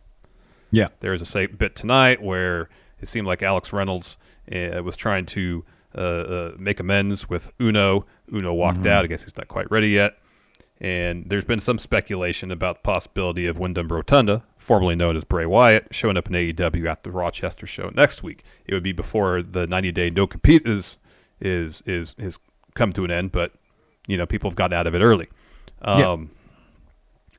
Yeah. 0.70 0.88
There 1.00 1.12
was 1.12 1.22
a 1.22 1.26
say, 1.26 1.46
bit 1.46 1.74
tonight 1.74 2.22
where 2.22 2.68
it 3.00 3.08
seemed 3.08 3.26
like 3.26 3.42
Alex 3.42 3.72
Reynolds 3.72 4.16
uh, 4.52 4.82
was 4.82 4.96
trying 4.96 5.26
to 5.26 5.64
uh, 5.94 6.00
uh, 6.00 6.52
make 6.58 6.80
amends 6.80 7.28
with 7.28 7.52
Uno. 7.60 8.06
Uno 8.32 8.52
walked 8.52 8.86
out. 8.86 9.04
I 9.04 9.08
guess 9.08 9.22
he's 9.22 9.36
not 9.36 9.48
quite 9.48 9.70
ready 9.70 9.88
yet. 9.88 10.16
And 10.78 11.24
there's 11.28 11.44
been 11.44 11.60
some 11.60 11.78
speculation 11.78 12.50
about 12.50 12.76
the 12.76 12.82
possibility 12.82 13.46
of 13.46 13.58
Windham 13.58 13.88
Rotunda, 13.88 14.44
formerly 14.58 14.94
known 14.94 15.16
as 15.16 15.24
Bray 15.24 15.46
Wyatt, 15.46 15.88
showing 15.90 16.18
up 16.18 16.28
in 16.28 16.34
AEW 16.34 16.86
at 16.86 17.02
the 17.02 17.10
Rochester 17.10 17.66
show 17.66 17.90
next 17.94 18.22
week. 18.22 18.42
It 18.66 18.74
would 18.74 18.82
be 18.82 18.92
before 18.92 19.42
the 19.42 19.66
90 19.66 19.92
day 19.92 20.10
no 20.10 20.26
compete 20.26 20.66
is 20.66 20.98
is 21.40 21.82
is 21.86 22.14
has 22.18 22.38
come 22.74 22.92
to 22.92 23.04
an 23.04 23.10
end, 23.10 23.32
but 23.32 23.52
you 24.06 24.18
know 24.18 24.26
people 24.26 24.50
have 24.50 24.56
gotten 24.56 24.76
out 24.76 24.86
of 24.86 24.94
it 24.94 25.00
early. 25.00 25.28
Yeah. 25.82 26.10
Um, 26.10 26.30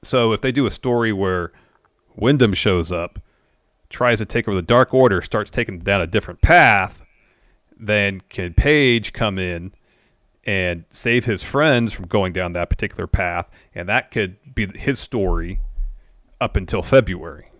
So 0.03 0.31
if 0.33 0.41
they 0.41 0.51
do 0.51 0.65
a 0.65 0.71
story 0.71 1.11
where 1.13 1.51
Windham 2.15 2.53
shows 2.53 2.91
up, 2.91 3.19
tries 3.89 4.17
to 4.17 4.25
take 4.25 4.47
over 4.47 4.55
the 4.55 4.61
Dark 4.61 4.93
Order, 4.93 5.21
starts 5.21 5.49
taking 5.49 5.79
down 5.79 6.01
a 6.01 6.07
different 6.07 6.41
path, 6.41 7.01
then 7.79 8.21
can 8.29 8.53
Page 8.53 9.13
come 9.13 9.37
in 9.37 9.73
and 10.47 10.85
save 10.89 11.25
his 11.25 11.43
friends 11.43 11.91
from 11.91 12.07
going 12.07 12.31
down 12.31 12.53
that 12.53 12.69
particular 12.69 13.05
path, 13.05 13.47
and 13.75 13.87
that 13.89 14.09
could 14.09 14.37
be 14.55 14.65
his 14.79 14.97
story 14.97 15.59
up 16.39 16.55
until 16.55 16.81
February. 16.81 17.51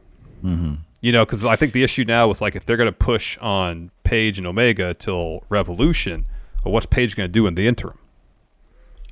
Mm-hmm. 0.44 0.75
You 1.01 1.12
know, 1.12 1.25
because 1.25 1.46
I 1.46 1.58
think 1.58 1.74
the 1.74 1.84
issue 1.84 2.06
now 2.06 2.32
is 2.32 2.41
like 2.41 2.56
if 2.56 2.65
they're 2.65 2.77
going 2.77 2.88
to 2.88 2.98
push 2.98 3.38
on 3.39 3.91
Page 4.03 4.38
and 4.38 4.48
Omega 4.48 4.94
till 4.94 5.44
Revolution, 5.50 6.25
well, 6.63 6.74
what's 6.74 6.86
Page 6.86 7.15
going 7.15 7.27
to 7.27 7.32
do 7.32 7.46
in 7.46 7.56
the 7.56 7.67
interim? 7.67 8.00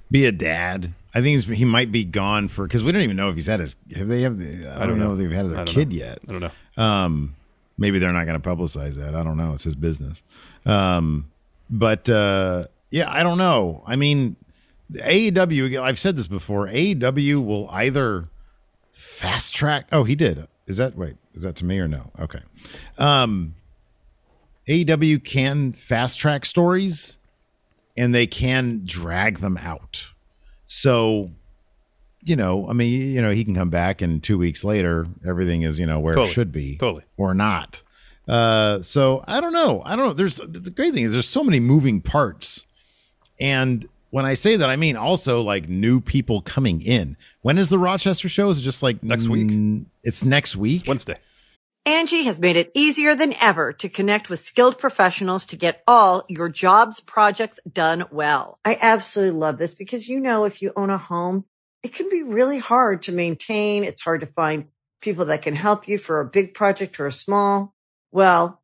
Be 0.10 0.26
a 0.26 0.32
dad. 0.32 0.94
I 1.14 1.22
think 1.22 1.34
he's, 1.34 1.46
he 1.46 1.66
might 1.66 1.92
be 1.92 2.04
gone 2.04 2.48
for 2.48 2.66
because 2.66 2.84
we 2.84 2.92
don't 2.92 3.02
even 3.02 3.18
know 3.18 3.30
if 3.30 3.36
he's 3.36 3.48
had 3.48 3.60
his. 3.60 3.76
Have 3.96 4.08
they 4.08 4.22
have? 4.22 4.38
The, 4.38 4.70
I, 4.74 4.80
don't, 4.80 4.90
don't 4.90 5.00
know. 5.00 5.06
know. 5.08 5.12
if 5.14 5.18
they've 5.18 5.32
had 5.32 5.50
their 5.50 5.66
kid 5.66 5.90
know. 5.90 5.96
yet. 5.96 6.20
I 6.28 6.32
don't 6.32 6.42
know. 6.42 6.84
Um, 6.84 7.36
maybe 7.78 8.00
they're 8.00 8.14
not 8.14 8.26
going 8.26 8.40
to 8.40 8.50
publicize 8.50 8.96
that. 8.96 9.16
I 9.16 9.24
don't 9.24 9.38
know. 9.38 9.54
It's 9.54 9.64
his 9.64 9.76
business. 9.76 10.24
Um, 10.66 11.32
but 11.70 12.10
uh, 12.10 12.68
yeah, 12.96 13.12
I 13.12 13.24
don't 13.24 13.38
know. 13.38 13.84
I 13.86 13.98
mean, 13.98 14.38
AEW. 14.94 15.82
I've 15.82 16.00
said 16.00 16.16
this 16.16 16.28
before. 16.28 16.68
AEW 16.68 17.46
will 17.46 17.70
either 17.70 18.30
fast 18.94 19.54
track. 19.54 19.90
Oh, 19.92 20.06
he 20.06 20.16
did. 20.16 20.48
Is 20.66 20.78
that 20.78 20.96
wait? 20.96 21.18
Is 21.34 21.44
that 21.44 21.58
to 21.58 21.66
me 21.66 21.78
or 21.80 21.90
no? 21.90 22.12
Okay. 22.18 22.40
Um, 22.98 23.56
AEW 24.66 25.26
can 25.26 25.74
fast 25.74 26.20
track 26.20 26.46
stories, 26.46 27.18
and 27.98 28.16
they 28.16 28.28
can 28.28 28.84
drag 28.86 29.40
them 29.40 29.58
out. 29.58 30.12
So 30.66 31.32
you 32.24 32.38
know, 32.38 32.66
I 32.70 32.72
mean, 32.72 33.12
you 33.12 33.22
know, 33.22 33.32
he 33.32 33.44
can 33.44 33.56
come 33.56 33.70
back 33.70 34.02
and 34.02 34.24
two 34.24 34.38
weeks 34.38 34.64
later, 34.64 35.06
everything 35.28 35.64
is, 35.64 35.80
you 35.80 35.86
know, 35.86 36.00
where 36.00 36.16
Totally. 36.16 36.32
it 36.32 36.34
should 36.34 36.52
be. 36.54 36.78
Totally. 36.78 37.04
Or 37.18 37.34
not. 37.34 37.84
Uh, 38.26 38.82
so 38.82 39.22
I 39.28 39.42
don't 39.42 39.54
know. 39.54 39.84
I 39.86 39.98
don't 39.98 40.08
know. 40.08 40.14
There's 40.14 40.38
the 40.38 40.72
great 40.72 40.94
thing 40.94 41.04
is 41.04 41.12
there's 41.12 41.28
so 41.28 41.44
many 41.44 41.60
moving 41.60 42.00
parts. 42.00 42.65
And 43.40 43.88
when 44.12 44.26
I 44.26 44.34
say 44.34 44.56
that, 44.56 44.70
I 44.70 44.76
mean 44.76 44.96
also 44.96 45.42
like 45.42 45.68
new 45.68 46.00
people 46.00 46.42
coming 46.42 46.82
in. 46.82 47.18
When 47.42 47.58
is 47.58 47.70
the 47.70 47.80
Rochester 47.80 48.30
show? 48.30 48.50
Is 48.50 48.60
it 48.60 48.64
just 48.64 48.82
like 48.84 49.04
Next 49.04 49.28
week. 49.28 49.48
mm, 49.48 49.86
It's 50.04 50.24
next 50.24 50.56
week. 50.56 50.82
It's 50.82 50.88
Wednesday. 50.88 51.18
Angi 51.88 52.24
has 52.24 52.40
made 52.40 52.56
it 52.56 52.72
easier 52.74 53.14
than 53.16 53.36
ever 53.40 53.72
to 53.74 53.90
connect 53.90 54.28
with 54.28 54.40
skilled 54.40 54.80
professionals 54.80 55.46
to 55.48 55.56
get 55.56 55.84
all 55.88 56.24
your 56.28 56.50
jobs 56.50 57.00
projects 57.00 57.60
done 57.72 58.06
well. 58.10 58.58
I 58.66 58.80
absolutely 58.82 59.38
love 59.40 59.60
this 59.60 59.76
because, 59.76 60.08
you 60.10 60.20
know, 60.20 60.46
if 60.46 60.64
you 60.64 60.72
own 60.76 60.90
a 60.90 60.98
home, 60.98 61.46
it 61.84 61.94
can 61.94 62.10
be 62.10 62.24
really 62.24 62.58
hard 62.58 63.04
to 63.04 63.12
maintain. 63.12 63.84
It's 63.84 64.02
hard 64.02 64.22
to 64.22 64.28
find 64.28 64.66
people 65.00 65.26
that 65.26 65.44
can 65.44 65.54
help 65.56 65.88
you 65.88 66.00
for 66.00 66.20
a 66.20 66.26
big 66.26 66.56
project 66.56 67.00
or 67.00 67.06
a 67.06 67.12
small. 67.12 67.76
Well, 68.12 68.64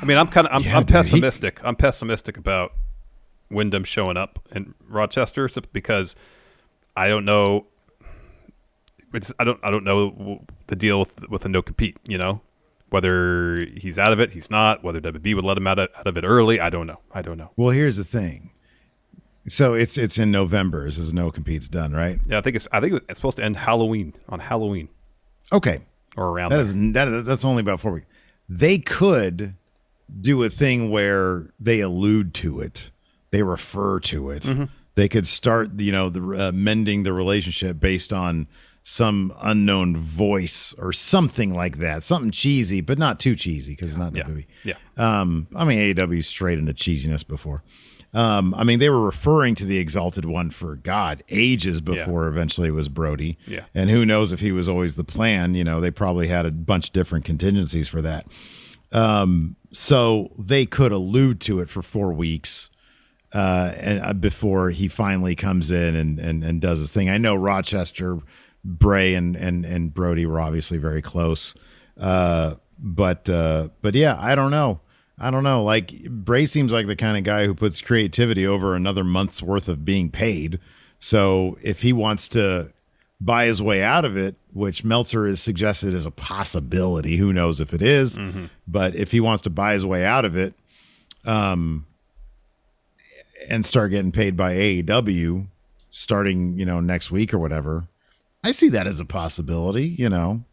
I 0.00 0.04
mean, 0.04 0.18
I'm 0.18 0.28
kind 0.28 0.46
of 0.46 0.52
I'm, 0.54 0.62
Yeah, 0.62 0.76
I'm 0.76 0.82
dude, 0.82 0.88
he- 0.90 0.92
pessimistic. 0.94 1.60
I'm 1.64 1.76
pessimistic 1.76 2.36
about 2.36 2.72
Windham 3.50 3.84
showing 3.84 4.16
up 4.16 4.38
in 4.54 4.74
Rochester 4.88 5.48
because 5.72 6.16
I 6.96 7.08
don't 7.08 7.24
know. 7.24 7.66
It's, 9.12 9.32
I 9.38 9.44
don't 9.44 9.60
I 9.62 9.70
don't 9.70 9.84
know 9.84 10.44
the 10.66 10.76
deal 10.76 10.98
with 11.00 11.28
with 11.28 11.42
the 11.42 11.48
no 11.48 11.62
compete. 11.62 11.96
You 12.04 12.18
know, 12.18 12.40
whether 12.90 13.66
he's 13.76 13.98
out 13.98 14.12
of 14.12 14.18
it, 14.20 14.32
he's 14.32 14.50
not. 14.50 14.82
Whether 14.82 15.00
WB 15.00 15.36
would 15.36 15.44
let 15.44 15.56
him 15.56 15.66
out 15.68 15.78
of, 15.78 15.88
out 15.96 16.06
of 16.06 16.16
it 16.16 16.24
early, 16.24 16.58
I 16.58 16.68
don't 16.70 16.86
know. 16.86 16.98
I 17.12 17.22
don't 17.22 17.38
know. 17.38 17.50
Well, 17.56 17.70
here's 17.70 17.96
the 17.96 18.04
thing. 18.04 18.50
So 19.46 19.74
it's 19.74 19.96
it's 19.98 20.18
in 20.18 20.30
November. 20.32 20.86
This 20.86 20.98
is 20.98 21.12
no 21.12 21.30
competes 21.30 21.68
done, 21.68 21.92
right? 21.92 22.18
Yeah, 22.26 22.38
I 22.38 22.40
think 22.40 22.56
it's 22.56 22.66
I 22.72 22.80
think 22.80 22.94
it's 23.08 23.18
supposed 23.18 23.36
to 23.36 23.44
end 23.44 23.56
Halloween 23.56 24.14
on 24.28 24.40
Halloween 24.40 24.88
Okay. 25.52 25.80
or 26.16 26.30
around 26.30 26.48
That 26.50 26.56
there. 26.56 26.60
is 26.62 26.74
that 26.94 27.24
that's 27.24 27.44
only 27.44 27.60
about 27.60 27.78
four 27.78 27.92
weeks. 27.92 28.06
They 28.48 28.78
could 28.78 29.54
do 30.20 30.42
a 30.42 30.48
thing 30.48 30.90
where 30.90 31.50
they 31.58 31.80
allude 31.80 32.34
to 32.34 32.60
it, 32.60 32.90
they 33.30 33.42
refer 33.42 34.00
to 34.00 34.30
it. 34.30 34.42
Mm-hmm. 34.42 34.64
They 34.94 35.08
could 35.08 35.26
start, 35.26 35.80
you 35.80 35.92
know, 35.92 36.08
the 36.08 36.48
uh, 36.48 36.52
mending 36.52 37.02
the 37.02 37.12
relationship 37.12 37.80
based 37.80 38.12
on 38.12 38.46
some 38.84 39.32
unknown 39.40 39.96
voice 39.96 40.74
or 40.78 40.92
something 40.92 41.52
like 41.52 41.78
that. 41.78 42.02
Something 42.02 42.30
cheesy, 42.30 42.80
but 42.80 42.98
not 42.98 43.18
too 43.18 43.34
cheesy 43.34 43.72
because 43.72 43.90
it's 43.90 43.98
not 43.98 44.14
yeah, 44.14 44.24
WWE. 44.24 44.46
yeah. 44.62 44.74
Um, 44.96 45.48
I 45.56 45.64
mean, 45.64 45.78
AEW 45.78 46.22
straight 46.22 46.58
into 46.58 46.74
cheesiness 46.74 47.26
before. 47.26 47.64
Um, 48.12 48.54
I 48.54 48.62
mean, 48.62 48.78
they 48.78 48.90
were 48.90 49.02
referring 49.02 49.56
to 49.56 49.64
the 49.64 49.78
Exalted 49.78 50.24
One 50.24 50.50
for 50.50 50.76
God 50.76 51.24
ages 51.28 51.80
before 51.80 52.28
eventually 52.28 52.68
it 52.68 52.72
was 52.72 52.88
Brodie. 52.88 53.36
Yeah. 53.46 53.64
And 53.74 53.90
who 53.90 54.06
knows 54.06 54.30
if 54.30 54.38
he 54.38 54.52
was 54.52 54.68
always 54.68 54.94
the 54.94 55.02
plan? 55.02 55.54
You 55.54 55.64
know, 55.64 55.80
they 55.80 55.90
probably 55.90 56.28
had 56.28 56.46
a 56.46 56.52
bunch 56.52 56.88
of 56.88 56.92
different 56.92 57.24
contingencies 57.24 57.88
for 57.88 58.00
that. 58.02 58.26
Um, 58.94 59.56
so 59.72 60.32
they 60.38 60.66
could 60.66 60.92
allude 60.92 61.40
to 61.42 61.60
it 61.60 61.68
for 61.68 61.82
four 61.82 62.12
weeks 62.12 62.70
uh, 63.34 63.72
and 63.76 64.00
uh, 64.04 64.12
before 64.12 64.70
he 64.70 64.86
finally 64.86 65.34
comes 65.34 65.70
in 65.72 65.96
and, 65.96 66.20
and, 66.20 66.44
and 66.44 66.60
does 66.60 66.78
his 66.78 66.92
thing. 66.92 67.10
I 67.10 67.18
know 67.18 67.34
Rochester, 67.34 68.20
Bray, 68.64 69.14
and 69.14 69.34
and 69.36 69.66
and 69.66 69.92
Brodie 69.92 70.24
were 70.24 70.40
obviously 70.40 70.78
very 70.78 71.02
close, 71.02 71.54
uh, 71.98 72.54
but 72.78 73.28
uh, 73.28 73.68
but 73.82 73.94
yeah, 73.94 74.16
I 74.18 74.36
don't 74.36 74.52
know. 74.52 74.80
I 75.18 75.30
don't 75.30 75.44
know. 75.44 75.62
Like 75.62 76.08
Bray 76.08 76.46
seems 76.46 76.72
like 76.72 76.86
the 76.86 76.96
kind 76.96 77.18
of 77.18 77.24
guy 77.24 77.46
who 77.46 77.54
puts 77.54 77.82
creativity 77.82 78.46
over 78.46 78.74
another 78.74 79.04
month's 79.04 79.42
worth 79.42 79.68
of 79.68 79.84
being 79.84 80.10
paid. 80.10 80.60
So 80.98 81.56
if 81.62 81.82
he 81.82 81.92
wants 81.92 82.28
to 82.28 82.72
buy 83.20 83.46
his 83.46 83.62
way 83.62 83.82
out 83.82 84.04
of 84.04 84.16
it, 84.16 84.34
which 84.52 84.84
Meltzer 84.84 85.26
has 85.26 85.40
suggested 85.40 85.94
as 85.94 86.04
a 86.06 86.10
possibility, 86.10 87.16
who 87.16 87.32
knows 87.32 87.60
if 87.60 87.72
it 87.72 87.82
is, 87.82 88.16
But 88.66 88.94
if 88.94 89.12
he 89.12 89.20
wants 89.20 89.42
to 89.42 89.50
buy 89.50 89.72
his 89.74 89.84
way 89.84 90.04
out 90.04 90.24
of 90.24 90.36
it, 90.36 90.54
um, 91.24 91.86
and 93.48 93.64
start 93.64 93.90
getting 93.90 94.12
paid 94.12 94.36
by 94.36 94.54
AEW 94.54 95.46
starting, 95.90 96.58
you 96.58 96.66
know, 96.66 96.80
next 96.80 97.10
week 97.10 97.32
or 97.32 97.38
whatever, 97.38 97.86
I 98.42 98.50
see 98.52 98.68
that 98.70 98.86
as 98.86 99.00
a 99.00 99.04
possibility. 99.04 99.86
You 99.86 100.08
know, 100.08 100.44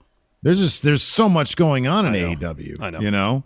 there's 0.44 0.60
just 0.60 0.84
there's 0.84 1.04
so 1.04 1.28
much 1.28 1.56
going 1.56 1.88
on 1.88 2.06
in 2.06 2.14
I. 2.16 2.36
AEW. 2.36 2.80
I 2.80 2.90
know. 2.92 3.00
You 3.00 3.12
know. 3.12 3.44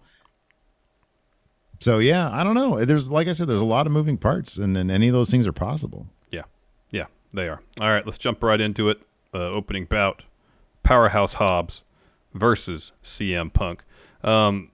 So 1.80 2.00
yeah, 2.00 2.30
I 2.32 2.44
don't 2.44 2.56
know. 2.56 2.84
There's 2.84 3.10
like 3.10 3.28
I 3.28 3.34
said, 3.34 3.48
there's 3.48 3.62
a 3.62 3.66
lot 3.66 3.86
of 3.86 3.92
moving 3.94 4.18
parts, 4.18 4.58
and, 4.58 4.76
and 4.78 4.92
any 4.92 5.08
of 5.08 5.14
those 5.14 5.30
things 5.30 5.48
are 5.48 5.54
possible. 5.54 6.08
They 7.36 7.50
are. 7.50 7.62
All 7.82 7.90
right, 7.90 8.06
let's 8.06 8.18
jump 8.18 8.42
right 8.42 8.62
into 8.62 8.90
it. 8.90 9.02
Uh, 9.34 9.50
opening 9.50 9.86
bout: 9.86 10.24
Powerhouse 10.84 11.34
Hobbs 11.34 11.84
versus 12.34 12.94
CM 13.04 13.52
Punk. 13.52 13.84
Um, 14.24 14.72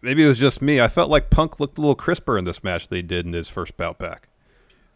maybe 0.00 0.24
it 0.24 0.28
was 0.28 0.38
just 0.38 0.62
me. 0.62 0.80
I 0.80 0.86
felt 0.86 1.10
like 1.10 1.30
Punk 1.30 1.58
looked 1.58 1.78
a 1.78 1.80
little 1.80 1.96
crisper 1.96 2.38
in 2.38 2.44
this 2.44 2.62
match 2.62 2.86
he 2.88 3.02
did 3.02 3.26
in 3.26 3.32
his 3.32 3.48
first 3.48 3.76
bout 3.76 3.98
back. 3.98 4.28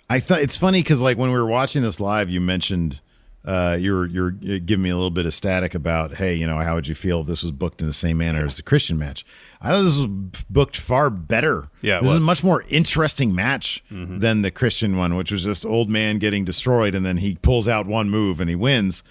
I 0.08 0.20
thought 0.20 0.40
it's 0.40 0.56
funny 0.56 0.80
because 0.82 1.02
like 1.02 1.18
when 1.18 1.32
we 1.32 1.38
were 1.38 1.46
watching 1.46 1.82
this 1.82 1.98
live, 1.98 2.30
you 2.30 2.40
mentioned 2.40 3.00
uh, 3.44 3.76
you're 3.80 4.06
you 4.06 4.20
were 4.22 4.30
giving 4.30 4.82
me 4.82 4.90
a 4.90 4.94
little 4.94 5.10
bit 5.10 5.24
of 5.26 5.32
static 5.32 5.74
about 5.74 6.14
hey, 6.14 6.34
you 6.34 6.46
know, 6.46 6.58
how 6.58 6.74
would 6.74 6.86
you 6.88 6.94
feel 6.94 7.22
if 7.22 7.26
this 7.26 7.42
was 7.42 7.52
booked 7.52 7.80
in 7.80 7.86
the 7.86 7.92
same 7.92 8.18
manner 8.18 8.44
as 8.44 8.56
the 8.56 8.62
Christian 8.62 8.98
match? 8.98 9.24
I 9.62 9.72
thought 9.72 9.82
this 9.82 9.96
was 9.98 10.06
booked 10.50 10.76
far 10.76 11.08
better. 11.10 11.68
Yeah, 11.82 12.00
this 12.00 12.10
is 12.10 12.18
a 12.18 12.20
much 12.20 12.44
more 12.44 12.64
interesting 12.68 13.34
match 13.34 13.82
than 13.90 14.42
the 14.42 14.50
Christian 14.50 14.96
one, 14.96 15.16
which 15.16 15.32
was 15.32 15.42
just 15.44 15.64
old 15.64 15.88
man 15.88 16.18
getting 16.18 16.44
destroyed 16.44 16.94
and 16.94 17.04
then 17.06 17.16
he 17.18 17.36
pulls 17.36 17.66
out 17.66 17.86
one 17.86 18.10
move 18.10 18.40
and 18.40 18.50
he 18.50 18.56
wins. 18.56 19.02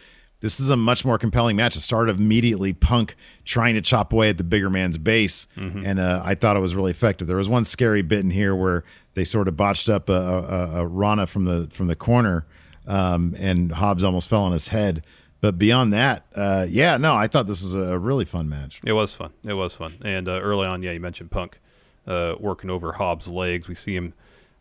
This 0.41 0.59
is 0.61 0.69
a 0.69 0.77
much 0.77 1.03
more 1.03 1.17
compelling 1.17 1.57
match. 1.57 1.75
It 1.75 1.81
started 1.81 2.17
immediately 2.17 2.71
Punk 2.71 3.15
trying 3.43 3.75
to 3.75 3.81
chop 3.81 4.13
away 4.13 4.29
at 4.29 4.37
the 4.37 4.43
bigger 4.45 4.69
man's 4.69 4.97
base, 4.97 5.47
and 5.57 5.99
uh, 5.99 6.21
I 6.23 6.33
thought 6.35 6.55
it 6.55 6.61
was 6.61 6.75
really 6.75 6.91
effective. 6.91 7.27
There 7.27 7.35
was 7.35 7.49
one 7.49 7.65
scary 7.65 8.01
bit 8.03 8.19
in 8.21 8.29
here 8.29 8.55
where 8.55 8.85
they 9.15 9.25
sort 9.25 9.49
of 9.49 9.57
botched 9.57 9.89
up 9.89 10.07
a, 10.07 10.13
a, 10.13 10.41
a- 10.43 10.71
a 10.83 10.87
Rana 10.87 11.27
from 11.27 11.43
the 11.43 11.67
from 11.73 11.87
the 11.87 11.95
corner, 11.97 12.45
um, 12.89 13.35
and 13.39 13.71
Hobbs 13.71 14.03
almost 14.03 14.27
fell 14.27 14.43
on 14.43 14.51
his 14.51 14.69
head. 14.69 15.05
But 15.41 15.57
beyond 15.57 15.93
that, 15.93 16.25
uh, 16.35 16.65
yeah, 16.69 16.97
no, 16.97 17.15
I 17.15 17.27
thought 17.27 17.47
this 17.47 17.61
was 17.63 17.73
a 17.73 17.97
really 17.97 18.25
fun 18.25 18.49
match. 18.49 18.81
It 18.85 18.91
was 18.91 19.13
fun. 19.13 19.31
It 19.45 19.53
was 19.53 19.73
fun. 19.73 19.93
And 20.03 20.27
uh, 20.27 20.41
early 20.41 20.67
on, 20.67 20.83
yeah, 20.83 20.91
you 20.91 20.99
mentioned 20.99 21.31
Punk 21.31 21.61
uh, 22.05 22.35
working 22.37 22.69
over 22.69 22.91
Hobbs' 22.93 23.29
legs. 23.29 23.69
We 23.69 23.75
see 23.75 23.95
him 23.95 24.13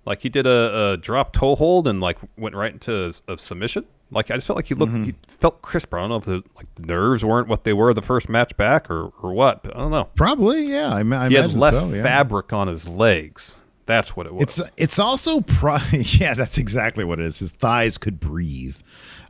like 0.04 0.22
he 0.22 0.28
did 0.28 0.46
a, 0.46 0.92
a 0.92 0.96
drop 0.96 1.32
toe 1.32 1.56
hold 1.56 1.88
and 1.88 2.00
like 2.00 2.18
went 2.36 2.54
right 2.54 2.72
into 2.72 3.12
a, 3.28 3.32
a 3.32 3.38
submission. 3.38 3.86
Like 4.10 4.30
I 4.30 4.36
just 4.36 4.46
felt 4.46 4.56
like 4.56 4.66
he 4.68 4.74
looked, 4.74 4.94
he 4.94 5.14
felt 5.26 5.60
crisper. 5.60 5.98
I 5.98 6.02
don't 6.02 6.10
know 6.10 6.16
if 6.16 6.24
the 6.24 6.42
like 6.56 6.72
the 6.76 6.86
nerves 6.86 7.24
weren't 7.24 7.48
what 7.48 7.64
they 7.64 7.74
were 7.74 7.92
the 7.92 8.00
first 8.00 8.28
match 8.28 8.56
back 8.56 8.88
or 8.88 9.12
or 9.20 9.32
what. 9.34 9.62
But 9.62 9.76
I 9.76 9.80
don't 9.80 9.90
know. 9.90 10.08
Probably, 10.16 10.70
yeah. 10.70 10.94
I, 10.94 11.00
I 11.00 11.02
He 11.28 11.34
had 11.34 11.44
imagine 11.44 11.60
less 11.60 11.74
so, 11.74 11.88
yeah. 11.92 12.02
fabric 12.02 12.52
on 12.52 12.68
his 12.68 12.88
legs. 12.88 13.56
That's 13.88 14.14
what 14.14 14.26
it 14.26 14.34
was. 14.34 14.42
It's 14.42 14.70
it's 14.76 14.98
also 14.98 15.40
pro- 15.40 15.78
yeah, 15.92 16.34
that's 16.34 16.58
exactly 16.58 17.04
what 17.04 17.18
it 17.18 17.24
is. 17.24 17.38
His 17.38 17.52
thighs 17.52 17.96
could 17.96 18.20
breathe. 18.20 18.76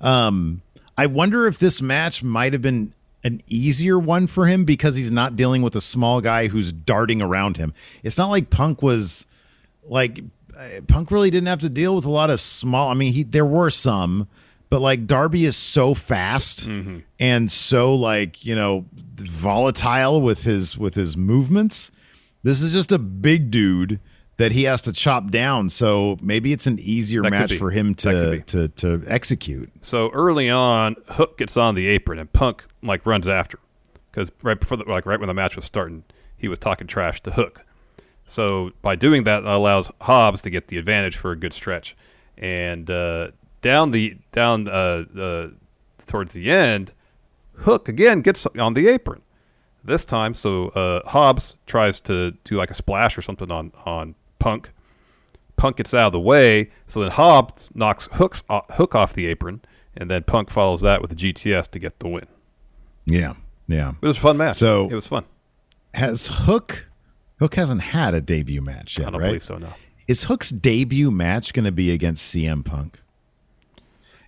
Um, 0.00 0.62
I 0.98 1.06
wonder 1.06 1.46
if 1.46 1.60
this 1.60 1.80
match 1.80 2.24
might 2.24 2.52
have 2.54 2.60
been 2.60 2.92
an 3.22 3.40
easier 3.46 4.00
one 4.00 4.26
for 4.26 4.46
him 4.46 4.64
because 4.64 4.96
he's 4.96 5.12
not 5.12 5.36
dealing 5.36 5.62
with 5.62 5.76
a 5.76 5.80
small 5.80 6.20
guy 6.20 6.48
who's 6.48 6.72
darting 6.72 7.22
around 7.22 7.56
him. 7.56 7.72
It's 8.02 8.18
not 8.18 8.30
like 8.30 8.50
Punk 8.50 8.82
was 8.82 9.26
like 9.84 10.24
uh, 10.58 10.80
Punk 10.88 11.12
really 11.12 11.30
didn't 11.30 11.46
have 11.46 11.60
to 11.60 11.68
deal 11.68 11.94
with 11.94 12.04
a 12.04 12.10
lot 12.10 12.28
of 12.28 12.40
small. 12.40 12.88
I 12.88 12.94
mean, 12.94 13.12
he 13.12 13.22
there 13.22 13.46
were 13.46 13.70
some, 13.70 14.26
but 14.70 14.80
like 14.80 15.06
Darby 15.06 15.44
is 15.44 15.56
so 15.56 15.94
fast 15.94 16.66
and 17.20 17.52
so 17.52 17.94
like 17.94 18.44
you 18.44 18.56
know 18.56 18.86
volatile 19.14 20.20
with 20.20 20.42
his 20.42 20.76
with 20.76 20.96
his 20.96 21.16
movements. 21.16 21.92
This 22.42 22.60
is 22.60 22.72
just 22.72 22.90
a 22.90 22.98
big 22.98 23.52
dude 23.52 24.00
that 24.38 24.52
he 24.52 24.64
has 24.64 24.80
to 24.83 24.92
chop 24.92 25.30
down. 25.30 25.68
So 25.68 26.16
maybe 26.23 26.52
it's 26.52 26.66
an 26.66 26.78
easier 26.80 27.23
That 27.23 27.30
match 27.30 27.54
for 27.54 27.71
him 27.71 27.95
to 27.97 28.40
to 28.40 28.68
to 28.68 29.02
execute. 29.07 29.71
So 29.83 30.11
early 30.11 30.49
on, 30.49 30.97
Hook 31.09 31.37
gets 31.38 31.57
on 31.57 31.75
the 31.75 31.87
apron 31.88 32.18
and 32.18 32.33
Punk 32.33 32.64
like 32.83 33.04
runs 33.04 33.28
after 33.28 33.59
because 34.11 34.33
right 34.42 34.59
before 34.59 34.78
the, 34.78 34.85
like 34.85 35.04
right 35.04 35.21
when 35.21 35.28
the 35.28 35.35
match 35.35 35.54
was 35.57 35.64
starting, 35.64 36.04
he 36.37 36.49
was 36.49 36.59
talking 36.59 36.87
trash 36.87 37.21
to 37.23 37.30
Hook. 37.33 37.64
So 38.26 38.73
by 38.83 38.95
doing 38.95 39.25
that, 39.25 39.40
that 39.40 39.54
allows 39.54 39.90
Hobbs 40.00 40.42
to 40.42 40.50
get 40.50 40.68
the 40.68 40.78
advantage 40.78 41.16
for 41.16 41.33
a 41.33 41.37
good 41.37 41.52
stretch, 41.52 41.97
and 42.37 42.88
uh, 42.90 43.33
down 43.61 43.90
the 43.90 44.16
down 44.33 44.68
uh, 44.68 45.04
uh, 45.18 45.49
towards 46.07 46.33
the 46.35 46.50
end, 46.50 46.92
Hook 47.57 47.88
again 47.88 48.21
gets 48.21 48.47
on 48.59 48.75
the 48.75 48.88
apron. 48.88 49.23
This 49.83 50.04
time, 50.04 50.35
so 50.35 50.68
uh, 50.68 51.09
Hobbs 51.09 51.57
tries 51.66 52.00
to 52.00 52.33
do 52.45 52.57
like 52.57 52.71
a 52.71 52.75
splash 52.75 53.16
or 53.16 53.23
something 53.23 53.50
on 53.50 53.73
on 53.87 54.14
Punk. 54.38 54.71
Punk 55.57 55.76
gets 55.76 55.92
out 55.92 56.07
of 56.09 56.12
the 56.12 56.21
way, 56.21 56.71
so 56.87 57.00
then 57.00 57.11
Hobbs 57.11 57.68
knocks 57.75 58.09
Hooks 58.12 58.42
o- 58.49 58.62
Hook 58.71 58.95
off 58.95 59.12
the 59.12 59.26
apron, 59.26 59.61
and 59.97 60.09
then 60.11 60.23
Punk 60.23 60.50
follows 60.50 60.83
that 60.83 61.02
with 61.02 61.11
a 61.12 61.16
GTS 61.16 61.68
to 61.73 61.78
get 61.78 61.99
the 61.99 62.09
win. 62.09 62.26
Yeah, 63.07 63.35
yeah. 63.66 63.92
It 64.00 64.07
was 64.07 64.18
a 64.18 64.21
fun 64.21 64.37
match. 64.37 64.54
So- 64.57 64.88
it 64.88 64.95
was 64.95 65.07
fun. 65.07 65.25
Has 65.95 66.28
Hook 66.45 66.87
Hook 67.38 67.54
hasn't 67.54 67.80
had 67.83 68.14
a 68.14 68.21
debut 68.21 68.61
match 68.61 68.99
yet, 68.99 69.09
I 69.09 69.11
don't 69.11 69.21
right? 69.21 69.26
believe 69.28 69.42
so. 69.45 69.57
No, 69.59 69.73
Is 70.07 70.25
Hook's 70.25 70.50
debut 70.50 71.11
match 71.11 71.52
going 71.52 71.64
to 71.64 71.73
be 71.73 71.90
against 71.92 72.33
CM 72.35 72.64
Punk? 72.64 73.00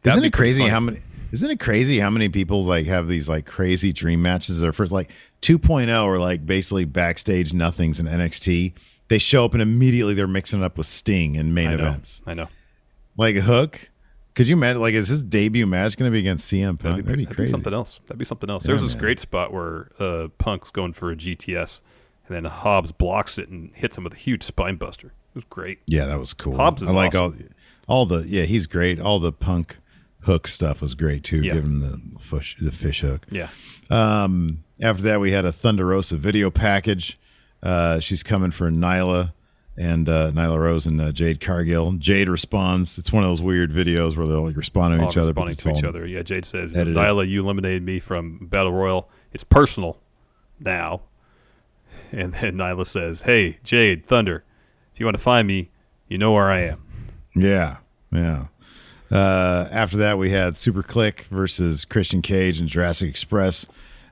That'd 0.02 0.16
Isn't 0.18 0.24
it 0.24 0.32
crazy 0.32 0.66
how 0.68 0.80
many? 0.80 1.00
Isn't 1.32 1.50
it 1.50 1.60
crazy 1.60 1.98
how 2.00 2.10
many 2.10 2.28
people 2.28 2.64
like 2.64 2.86
have 2.86 3.06
these 3.08 3.28
like 3.28 3.46
crazy 3.46 3.92
dream 3.92 4.22
matches? 4.22 4.60
Their 4.60 4.72
first 4.72 4.90
like 4.92 5.10
2.0 5.42 6.04
or 6.04 6.18
like 6.18 6.44
basically 6.46 6.84
backstage 6.84 7.52
nothings 7.52 8.00
in 8.00 8.06
NXT. 8.06 8.72
They 9.10 9.18
show 9.18 9.44
up 9.44 9.52
and 9.52 9.60
immediately 9.60 10.14
they're 10.14 10.28
mixing 10.28 10.60
it 10.60 10.64
up 10.64 10.78
with 10.78 10.86
Sting 10.86 11.34
in 11.34 11.52
main 11.52 11.70
I 11.70 11.74
know. 11.74 11.82
events. 11.84 12.22
I 12.24 12.34
know. 12.34 12.46
Like 13.16 13.34
Hook, 13.36 13.90
could 14.34 14.46
you 14.46 14.54
imagine? 14.56 14.80
Like, 14.80 14.94
is 14.94 15.08
his 15.08 15.24
debut 15.24 15.66
match 15.66 15.96
going 15.96 16.08
to 16.08 16.12
be 16.12 16.20
against 16.20 16.50
CM 16.50 16.80
Punk? 16.80 16.80
That'd 16.80 16.96
be, 16.98 17.02
That'd 17.02 17.18
be 17.18 17.24
that'd 17.24 17.36
be 17.36 17.50
something 17.50 17.74
else. 17.74 17.98
That'd 18.06 18.18
be 18.18 18.24
something 18.24 18.48
else. 18.48 18.62
There's 18.62 18.82
this 18.82 18.94
great 18.94 19.18
spot 19.18 19.52
where 19.52 19.90
uh, 19.98 20.28
Punk's 20.38 20.70
going 20.70 20.92
for 20.92 21.10
a 21.10 21.16
GTS, 21.16 21.80
and 22.26 22.36
then 22.36 22.44
Hobbs 22.44 22.92
blocks 22.92 23.36
it 23.36 23.48
and 23.48 23.74
hits 23.74 23.98
him 23.98 24.04
with 24.04 24.12
a 24.14 24.16
huge 24.16 24.44
spine 24.44 24.76
buster. 24.76 25.08
It 25.08 25.34
was 25.34 25.44
great. 25.44 25.80
Yeah, 25.88 26.06
that 26.06 26.18
was 26.20 26.32
cool. 26.32 26.54
Hobbs 26.56 26.80
is 26.80 26.88
I 26.88 26.92
like 26.92 27.14
awesome. 27.16 27.48
all 27.88 27.96
all 27.98 28.06
the 28.06 28.26
yeah, 28.28 28.44
he's 28.44 28.68
great. 28.68 29.00
All 29.00 29.18
the 29.18 29.32
Punk 29.32 29.78
Hook 30.20 30.46
stuff 30.46 30.80
was 30.80 30.94
great 30.94 31.24
too. 31.24 31.42
Yeah. 31.42 31.54
Give 31.54 31.64
him 31.64 31.80
the 31.80 32.00
fish 32.20 32.56
the 32.60 32.70
fish 32.70 33.00
hook. 33.00 33.26
Yeah. 33.28 33.48
Um, 33.90 34.62
after 34.80 35.02
that, 35.02 35.20
we 35.20 35.32
had 35.32 35.44
a 35.44 35.50
Thunder 35.50 35.86
Rosa 35.86 36.16
video 36.16 36.48
package. 36.50 37.18
Uh, 37.62 38.00
she's 38.00 38.22
coming 38.22 38.50
for 38.50 38.70
Nyla 38.70 39.32
and 39.76 40.08
uh, 40.08 40.30
Nyla 40.32 40.58
Rose 40.58 40.86
and 40.86 41.00
uh, 41.00 41.12
Jade 41.12 41.40
Cargill. 41.40 41.92
Jade 41.92 42.28
responds. 42.28 42.98
It's 42.98 43.12
one 43.12 43.24
of 43.24 43.30
those 43.30 43.40
weird 43.42 43.70
videos 43.72 44.16
where 44.16 44.26
they're 44.26 44.38
like 44.38 44.56
responding 44.56 45.00
to 45.00 45.04
All 45.06 45.10
each 45.10 45.16
other, 45.16 45.28
responding 45.28 45.56
to 45.56 45.70
each 45.70 45.84
other. 45.84 46.06
Yeah, 46.06 46.22
Jade 46.22 46.44
says, 46.44 46.74
edited. 46.74 46.96
Nyla, 46.96 47.28
you 47.28 47.42
eliminated 47.42 47.82
me 47.82 47.98
from 47.98 48.46
Battle 48.46 48.72
Royal. 48.72 49.08
It's 49.32 49.44
personal 49.44 49.98
now. 50.58 51.02
And 52.12 52.34
then 52.34 52.56
Nyla 52.56 52.86
says, 52.86 53.22
Hey, 53.22 53.58
Jade, 53.62 54.06
Thunder, 54.06 54.44
if 54.92 55.00
you 55.00 55.06
want 55.06 55.16
to 55.16 55.22
find 55.22 55.46
me, 55.46 55.70
you 56.08 56.18
know 56.18 56.32
where 56.32 56.50
I 56.50 56.62
am. 56.62 56.82
Yeah, 57.34 57.76
yeah. 58.12 58.46
Uh, 59.10 59.68
after 59.70 59.96
that, 59.98 60.18
we 60.18 60.30
had 60.30 60.54
Superkliq 60.54 61.22
versus 61.24 61.84
Christian 61.84 62.22
Cage 62.22 62.58
and 62.58 62.68
Jurassic 62.68 63.08
Express. 63.08 63.66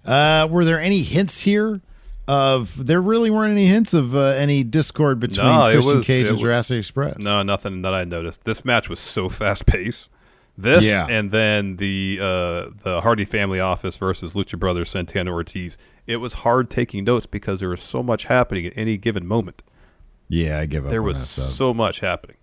Uh, 0.04 0.46
were 0.50 0.64
there 0.64 0.80
any 0.80 1.02
hints 1.02 1.42
here 1.42 1.80
of? 2.28 2.86
There 2.86 3.00
really 3.00 3.30
weren't 3.30 3.52
any 3.52 3.66
hints 3.66 3.94
of 3.94 4.14
uh, 4.14 4.18
any 4.20 4.62
discord 4.64 5.18
between 5.20 5.46
No, 5.46 5.70
Christian 5.72 5.96
was- 5.98 6.06
Cage 6.06 6.26
and 6.26 6.34
was- 6.34 6.42
Jurassic 6.42 6.78
Express. 6.78 7.18
No, 7.18 7.42
nothing 7.42 7.82
that 7.82 7.94
I 7.94 8.04
noticed. 8.04 8.44
This 8.44 8.64
match 8.64 8.88
was 8.88 9.00
so 9.00 9.28
fast 9.28 9.66
paced. 9.66 10.08
This 10.60 10.84
Yeah. 10.84 11.06
and 11.08 11.30
then 11.30 11.76
the 11.76 12.18
uh, 12.20 12.70
the 12.82 13.00
Hardy 13.00 13.24
Family 13.24 13.60
Office 13.60 13.96
versus 13.96 14.32
Lucha 14.32 14.58
Brothers 14.58 14.90
Santana 14.90 15.30
Ortiz. 15.32 15.78
It 16.08 16.16
was 16.16 16.32
hard 16.34 16.68
taking 16.70 17.04
notes 17.04 17.26
because 17.26 17.60
there 17.60 17.68
was 17.68 17.80
so 17.82 18.02
much 18.02 18.24
happening 18.24 18.66
at 18.66 18.72
any 18.76 18.96
given 18.96 19.24
moment. 19.26 19.62
Yeah, 20.28 20.58
I 20.58 20.66
give 20.66 20.84
up. 20.84 20.90
there 20.90 21.00
on 21.00 21.06
was 21.06 21.28
so 21.28 21.72
much 21.72 22.00
happening. 22.00 22.36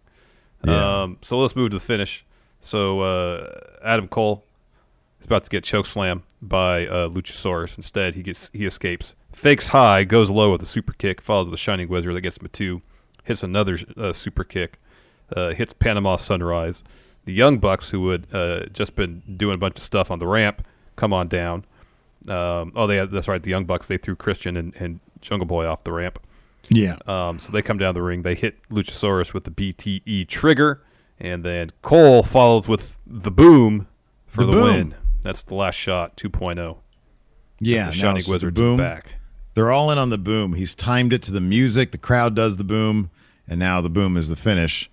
Yeah. 0.64 1.04
Um, 1.04 1.18
so 1.22 1.38
let's 1.38 1.56
move 1.56 1.72
to 1.72 1.76
the 1.76 1.82
finish. 1.82 2.26
So 2.62 3.02
uh, 3.02 3.60
Adam 3.84 4.08
Cole 4.08 4.44
is 5.20 5.26
about 5.26 5.44
to 5.44 5.50
get 5.50 5.64
choke 5.66 5.86
slam 5.86 6.24
by 6.42 6.88
uh, 6.88 7.10
Luchasaurus. 7.10 7.76
Instead, 7.78 8.16
he 8.16 8.24
gets 8.24 8.50
he 8.54 8.66
escapes, 8.66 9.14
fakes 9.36 9.68
high, 9.70 10.04
goes 10.04 10.30
low 10.30 10.52
with 10.52 10.62
a 10.62 10.66
super 10.66 10.94
kick, 10.94 11.22
follows 11.22 11.46
with 11.46 11.54
a 11.54 11.58
shining 11.58 11.88
wizard 11.90 12.16
that 12.16 12.22
gets 12.22 12.38
him 12.38 12.46
a 12.46 12.50
two, 12.50 12.82
hits 13.24 13.44
another 13.44 13.80
uh, 13.98 14.14
super 14.14 14.44
kick, 14.44 14.80
uh, 15.36 15.52
hits 15.54 15.74
Panama 15.74 16.16
Sunrise. 16.18 16.84
The 17.26 17.34
Young 17.34 17.58
Bucks, 17.58 17.90
who 17.90 18.10
had 18.10 18.28
uh, 18.34 18.66
just 18.68 18.96
been 18.96 19.22
doing 19.38 19.56
a 19.56 19.58
bunch 19.58 19.78
of 19.78 19.84
stuff 19.84 20.12
on 20.12 20.20
the 20.20 20.28
ramp, 20.28 20.66
come 20.96 21.12
on 21.14 21.28
down. 21.28 21.66
Um, 22.28 22.72
oh, 22.76 22.88
they 22.88 22.98
had, 22.98 23.12
that's 23.12 23.28
right. 23.28 23.42
The 23.42 23.50
Young 23.50 23.66
Bucks 23.66 23.88
they 23.88 23.98
threw 23.98 24.16
Christian 24.16 24.56
and, 24.58 24.76
and 24.78 25.00
Jungle 25.22 25.46
Boy 25.48 25.66
off 25.66 25.84
the 25.84 25.92
ramp. 25.92 26.20
yeah. 26.70 26.98
Um, 27.08 27.40
so 27.40 27.52
they 27.52 27.62
come 27.62 27.78
down 27.78 27.94
the 27.96 28.02
ring. 28.04 28.22
They 28.22 28.36
hit 28.36 28.58
Luchasaurus 28.70 29.34
with 29.34 29.44
the 29.44 29.52
BTE 29.52 30.28
trigger, 30.28 30.82
and 31.20 31.44
then 31.44 31.72
Cole 31.82 32.22
follows 32.24 32.68
with 32.68 32.96
the 33.08 33.32
boom 33.32 33.88
for 34.28 34.42
The 34.46 34.48
the, 34.48 34.52
boom. 34.54 34.64
win. 34.64 34.96
That's 35.24 35.42
the 35.42 35.56
last 35.56 35.76
shot, 35.76 36.16
2.0. 36.18 36.78
yeah, 37.60 37.88
the 37.88 37.92
Shining 37.92 38.24
Wizard's 38.28 38.54
boom. 38.56 38.78
back. 38.78 39.16
They're 39.56 39.72
all 39.72 39.90
in 39.90 39.98
on 39.98 40.10
the 40.10 40.18
boom. 40.18 40.54
He's 40.54 40.76
timed 40.76 41.12
it 41.14 41.22
to 41.24 41.32
the 41.32 41.42
music. 41.42 41.92
The 41.92 41.98
crowd 41.98 42.36
does 42.36 42.58
the 42.58 42.64
boom, 42.64 43.10
and 43.48 43.60
now 43.60 43.82
the 43.82 43.90
boom 43.90 44.16
is 44.18 44.30
the 44.30 44.36
finish. 44.36 44.90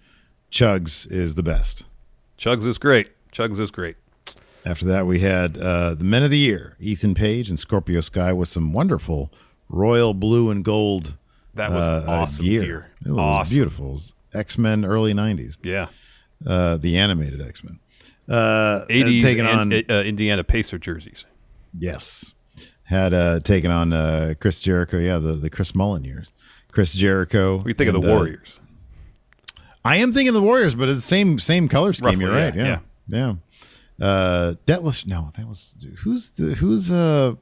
Chugs 0.50 1.10
is 1.10 1.34
the 1.34 1.42
best. 1.42 1.84
Chugs 2.38 2.64
is 2.66 2.78
great. 2.78 3.10
Chugs 3.32 3.58
is 3.58 3.70
great. 3.70 3.96
After 4.64 4.86
that, 4.86 5.06
we 5.06 5.18
had 5.20 5.58
uh, 5.58 5.94
the 5.94 6.04
Men 6.04 6.22
of 6.22 6.30
the 6.30 6.38
Year, 6.38 6.76
Ethan 6.78 7.14
Page 7.14 7.48
and 7.48 7.58
Scorpio 7.58 8.00
Sky, 8.00 8.32
with 8.32 8.48
some 8.48 8.72
wonderful 8.72 9.32
royal 9.68 10.14
blue 10.14 10.50
and 10.50 10.64
gold. 10.64 11.16
That 11.54 11.70
was 11.70 11.84
uh, 11.84 12.04
awesome 12.06 12.44
gear. 12.44 12.62
gear. 12.62 12.90
It 13.04 13.08
was 13.10 13.18
Awesome. 13.18 13.54
beautiful. 13.54 14.00
X 14.32 14.56
Men 14.56 14.84
early 14.84 15.12
'90s, 15.12 15.58
Yeah. 15.62 15.88
uh, 16.46 16.76
the 16.78 16.96
animated 16.96 17.42
X 17.42 17.62
Men. 17.64 17.78
Uh, 18.28 18.86
80s 18.88 19.20
taking 19.20 19.44
on 19.44 19.72
uh, 19.72 20.02
Indiana 20.04 20.44
Pacer 20.44 20.78
jerseys. 20.78 21.26
yes, 21.78 22.32
had 22.84 23.14
uh, 23.14 23.40
taken 23.40 23.70
on 23.70 23.92
uh, 23.92 24.34
Chris 24.40 24.60
Jericho. 24.60 24.98
Yeah, 24.98 25.18
the 25.18 25.34
the 25.34 25.50
Chris 25.50 25.74
Mullin 25.74 26.04
years. 26.04 26.30
Chris 26.70 26.94
Jericho. 26.94 27.56
What 27.56 27.64
do 27.64 27.68
you 27.70 27.74
think 27.74 27.88
of 27.90 27.96
and, 27.96 28.04
the 28.04 28.12
uh, 28.12 28.16
Warriors? 28.16 28.58
I 29.84 29.96
am 29.96 30.12
thinking 30.12 30.32
the 30.32 30.42
Warriors, 30.42 30.74
but 30.74 30.88
it's 30.88 30.98
the 30.98 31.02
same 31.02 31.38
same 31.38 31.68
color 31.68 31.92
scheme. 31.92 32.10
Roughly, 32.20 32.24
You're 32.24 32.34
right. 32.34 32.54
yeah, 32.54 32.78
Yeah, 33.08 33.34
yeah. 33.98 34.06
Uh, 34.06 34.54
Detlef. 34.66 35.06
No, 35.06 35.30
that 35.36 35.46
was 35.46 35.74
who's 35.98 36.30
the 36.30 36.54
who's 36.54 36.90
uh 36.90 37.34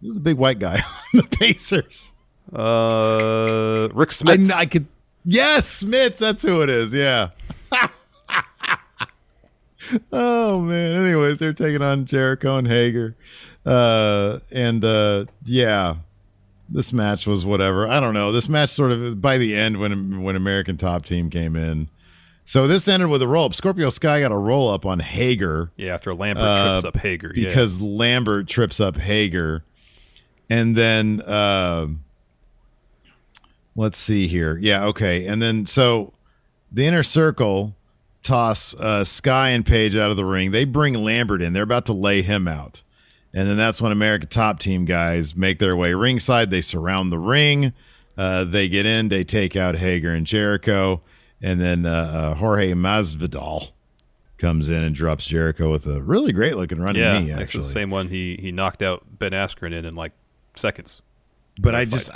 who's 0.00 0.16
the 0.16 0.20
big 0.20 0.36
white 0.36 0.58
guy 0.58 0.76
on 1.14 1.16
the 1.20 1.22
Pacers. 1.24 2.12
Uh, 2.52 3.88
Rick 3.94 4.12
Smith. 4.12 4.36
kn- 4.48 4.52
I 4.52 4.66
could. 4.66 4.86
Yes, 5.24 5.84
Smits. 5.84 6.18
That's 6.18 6.42
who 6.42 6.62
it 6.62 6.68
is. 6.68 6.92
Yeah. 6.92 7.30
oh 10.12 10.60
man. 10.60 11.04
Anyways, 11.04 11.38
they're 11.38 11.52
taking 11.52 11.82
on 11.82 12.06
Jericho 12.06 12.56
and 12.58 12.68
Hager, 12.68 13.16
uh, 13.64 14.40
and 14.50 14.84
uh, 14.84 15.26
yeah, 15.44 15.96
this 16.68 16.92
match 16.92 17.26
was 17.26 17.44
whatever. 17.44 17.86
I 17.86 18.00
don't 18.00 18.14
know. 18.14 18.32
This 18.32 18.48
match 18.48 18.70
sort 18.70 18.92
of 18.92 19.20
by 19.20 19.38
the 19.38 19.54
end 19.54 19.78
when 19.78 20.22
when 20.22 20.36
American 20.36 20.76
Top 20.76 21.04
Team 21.04 21.30
came 21.30 21.56
in. 21.56 21.88
So 22.44 22.66
this 22.66 22.88
ended 22.88 23.08
with 23.08 23.22
a 23.22 23.28
roll 23.28 23.46
up. 23.46 23.54
Scorpio 23.54 23.88
Sky 23.88 24.20
got 24.20 24.32
a 24.32 24.36
roll 24.36 24.68
up 24.68 24.84
on 24.84 24.98
Hager 24.98 25.70
yeah, 25.76 25.94
after 25.94 26.12
Lambert 26.12 26.44
uh, 26.44 26.80
trips 26.80 26.96
up 26.96 27.02
Hager. 27.02 27.32
Yeah. 27.34 27.48
because 27.48 27.80
Lambert 27.80 28.48
trips 28.48 28.80
up 28.80 28.96
Hager, 28.96 29.64
and 30.50 30.74
then 30.76 31.20
uh, 31.20 31.86
let's 33.76 33.98
see 33.98 34.26
here. 34.26 34.58
Yeah, 34.60 34.86
okay, 34.86 35.26
and 35.26 35.40
then 35.40 35.66
so 35.66 36.12
the 36.70 36.86
inner 36.86 37.04
circle 37.04 37.76
toss 38.22 38.74
uh, 38.74 39.04
Sky 39.04 39.50
and 39.50 39.64
Page 39.64 39.94
out 39.94 40.10
of 40.10 40.16
the 40.16 40.24
ring. 40.24 40.50
They 40.50 40.64
bring 40.64 40.94
Lambert 40.94 41.42
in. 41.42 41.52
They're 41.52 41.62
about 41.62 41.86
to 41.86 41.92
lay 41.92 42.22
him 42.22 42.48
out, 42.48 42.82
and 43.34 43.48
then 43.48 43.56
that's 43.56 43.80
when 43.80 43.92
America 43.92 44.26
Top 44.26 44.58
Team 44.58 44.84
guys 44.84 45.34
make 45.34 45.58
their 45.58 45.76
way 45.76 45.94
ringside. 45.94 46.50
They 46.50 46.60
surround 46.60 47.10
the 47.10 47.18
ring. 47.18 47.72
Uh, 48.16 48.44
they 48.44 48.68
get 48.68 48.84
in. 48.84 49.08
They 49.08 49.24
take 49.24 49.56
out 49.56 49.76
Hager 49.76 50.12
and 50.12 50.26
Jericho, 50.26 51.02
and 51.40 51.60
then 51.60 51.86
uh, 51.86 51.90
uh, 52.32 52.34
Jorge 52.34 52.72
Masvidal 52.72 53.70
comes 54.36 54.68
in 54.68 54.82
and 54.82 54.94
drops 54.94 55.24
Jericho 55.24 55.70
with 55.70 55.86
a 55.86 56.02
really 56.02 56.32
great 56.32 56.56
looking 56.56 56.80
running 56.80 57.00
yeah, 57.00 57.18
knee, 57.18 57.30
it's 57.30 57.52
the 57.52 57.62
same 57.62 57.90
one 57.90 58.08
he, 58.08 58.36
he 58.40 58.50
knocked 58.50 58.82
out 58.82 59.04
Ben 59.18 59.30
Askren 59.32 59.72
in 59.72 59.84
in 59.84 59.94
like 59.94 60.12
seconds. 60.56 61.00
but 61.58 61.74
I 61.74 61.84
just 61.84 62.10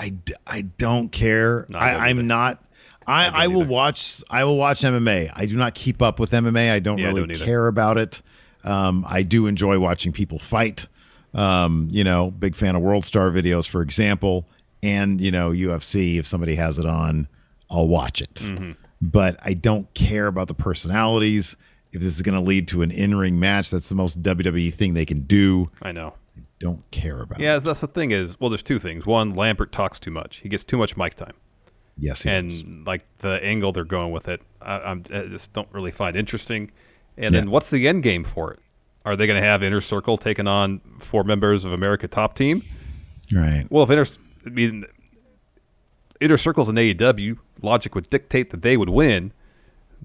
I 0.47 0.63
don't 0.77 1.11
care. 1.11 1.67
No, 1.71 1.79
I 1.79 1.93
I. 1.93 2.07
I'm 2.09 2.27
not. 2.27 2.63
I, 3.07 3.29
I, 3.29 3.45
don't 3.45 3.55
will 3.55 3.61
either. 3.63 3.71
watch. 3.71 4.25
I 4.29 4.45
will 4.45 4.57
watch 4.57 4.81
MMA. 4.81 5.31
I 5.35 5.47
do 5.47 5.57
not 5.57 5.75
keep 5.75 6.03
up 6.03 6.19
with 6.19 6.33
MMA. 6.33 6.73
I 6.73 6.81
don't 6.81 6.99
Yeah, 6.99 7.07
I 7.07 7.13
really 7.13 7.35
don't 7.35 7.47
care 7.47 7.69
about 7.69 7.99
it. 7.99 8.21
Um, 8.65 9.07
I 9.09 9.23
do 9.23 9.47
enjoy 9.47 9.79
watching 9.79 10.13
people 10.13 10.41
fight. 10.41 10.89
Um, 11.37 11.89
you 11.91 12.03
know, 12.03 12.31
big 12.31 12.57
fan 12.57 12.75
of 12.75 12.83
World 12.83 13.05
Star 13.05 13.31
videos, 13.31 13.69
for 13.69 13.83
example, 13.83 14.49
and 14.83 15.21
you 15.21 15.31
know 15.31 15.51
UFC. 15.51 16.19
If 16.19 16.27
somebody 16.27 16.55
has 16.57 16.79
it 16.79 16.87
on, 16.87 17.29
I'll 17.71 17.89
watch 17.89 18.23
it. 18.23 18.35
Mm-hmm. 18.35 18.73
But 19.03 19.37
I 19.45 19.53
don't 19.55 19.93
care 19.95 20.27
about 20.27 20.49
the 20.49 20.55
personalities. 20.55 21.57
If 21.93 22.01
this 22.01 22.17
is 22.17 22.23
going 22.23 22.35
to 22.35 22.41
lead 22.41 22.69
to 22.69 22.83
an 22.83 22.91
in-ring 22.91 23.39
match, 23.39 23.71
that's 23.71 23.89
the 23.89 23.95
most 23.95 24.23
WWE 24.23 24.73
thing 24.75 24.95
they 24.95 25.05
can 25.07 25.21
do. 25.21 25.71
I 25.83 25.93
know. 25.93 26.15
I 26.37 26.41
don't 26.59 26.91
care 26.91 27.21
about. 27.21 27.39
Yeah, 27.41 27.57
it. 27.57 27.61
that's 27.61 27.81
the 27.81 27.87
thing 27.87 28.11
is, 28.11 28.41
well, 28.41 28.51
there's 28.51 28.63
two 28.63 28.79
things. 28.79 29.07
One, 29.07 29.35
Lambert 29.35 29.73
talks 29.73 29.99
too 29.99 30.11
much. 30.11 30.39
He 30.39 30.49
gets 30.49 30.65
too 30.65 30.77
much 30.79 30.97
mic 30.97 31.15
time. 31.15 31.35
Yes, 31.99 32.23
he 32.23 32.31
and 32.31 32.49
does. 32.49 32.65
like 32.87 33.05
the 33.19 33.43
angle 33.43 33.73
they're 33.73 33.85
going 33.85 34.11
with 34.13 34.29
it, 34.29 34.41
I, 34.61 34.79
I'm 34.81 35.05
I 35.13 35.23
just 35.27 35.53
don't 35.53 35.69
really 35.73 35.91
find 35.91 36.17
interesting. 36.17 36.71
And 37.17 37.35
Yeah. 37.35 37.41
then 37.43 37.51
what's 37.51 37.71
the 37.71 37.89
end 37.89 38.03
game 38.03 38.25
for 38.25 38.53
it? 38.53 38.59
Are 39.07 39.17
they 39.17 39.27
going 39.27 39.41
to 39.41 39.47
have 39.47 39.63
Inner 39.63 39.81
Circle 39.81 40.19
taking 40.19 40.47
on 40.47 40.81
four 40.99 41.23
members 41.25 41.65
of 41.65 41.73
America 41.73 42.09
Top 42.09 42.35
Team? 42.35 42.63
right. 43.33 43.65
Well, 43.71 43.85
if 43.85 43.91
Inner, 43.91 44.05
I 44.45 44.51
mean, 44.51 44.85
Inner 46.21 46.37
Circle's 46.37 46.69
in 46.69 46.75
AEW, 46.75 47.39
logic 47.63 47.95
would 47.95 48.09
dictate 48.11 48.51
that 48.51 48.63
they 48.63 48.77
would 48.77 48.89
win. 48.91 49.33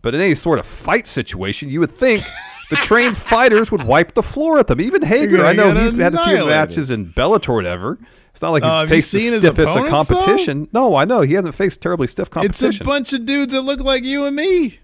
But 0.02 0.16
in 0.16 0.22
any 0.22 0.36
sort 0.36 0.60
of 0.60 0.66
fight 0.66 1.08
situation, 1.08 1.70
you 1.70 1.80
would 1.80 1.92
think 1.92 2.24
the 2.70 2.76
trained 2.78 3.18
fighters 3.18 3.72
would 3.72 3.84
wipe 3.84 4.14
the 4.14 4.24
floor 4.24 4.60
at 4.60 4.68
them. 4.68 4.80
Even 4.80 5.02
Hager, 5.02 5.44
I 5.46 5.54
know 5.54 5.74
he's 5.74 5.94
had 5.94 6.14
a 6.14 6.24
few 6.24 6.46
matches 6.46 6.90
in 6.90 7.12
Bellator 7.12 7.50
or 7.50 7.56
whatever. 7.56 8.00
It's 8.34 8.42
not 8.42 8.52
like 8.52 8.64
Uh, 8.64 8.86
he's 8.86 8.90
have 8.90 8.90
faced 8.90 9.12
the 9.12 9.40
stiffest 9.40 9.60
of 9.60 9.60
opponents, 9.86 10.08
though? 10.10 10.16
competition. 10.16 10.70
No, 10.74 10.96
I 10.96 11.06
know 11.06 11.22
he 11.22 11.34
hasn't 11.34 11.54
faced 11.56 11.82
terribly 11.82 12.08
stiff 12.08 12.30
competition. 12.30 12.70
It's 12.70 12.82
a 12.82 12.84
bunch 12.86 13.14
of 13.14 13.26
dudes 13.26 13.54
that 13.54 13.62
look 13.64 13.82
like 13.82 14.04
you 14.04 14.26
and 14.26 14.36
me. 14.36 14.80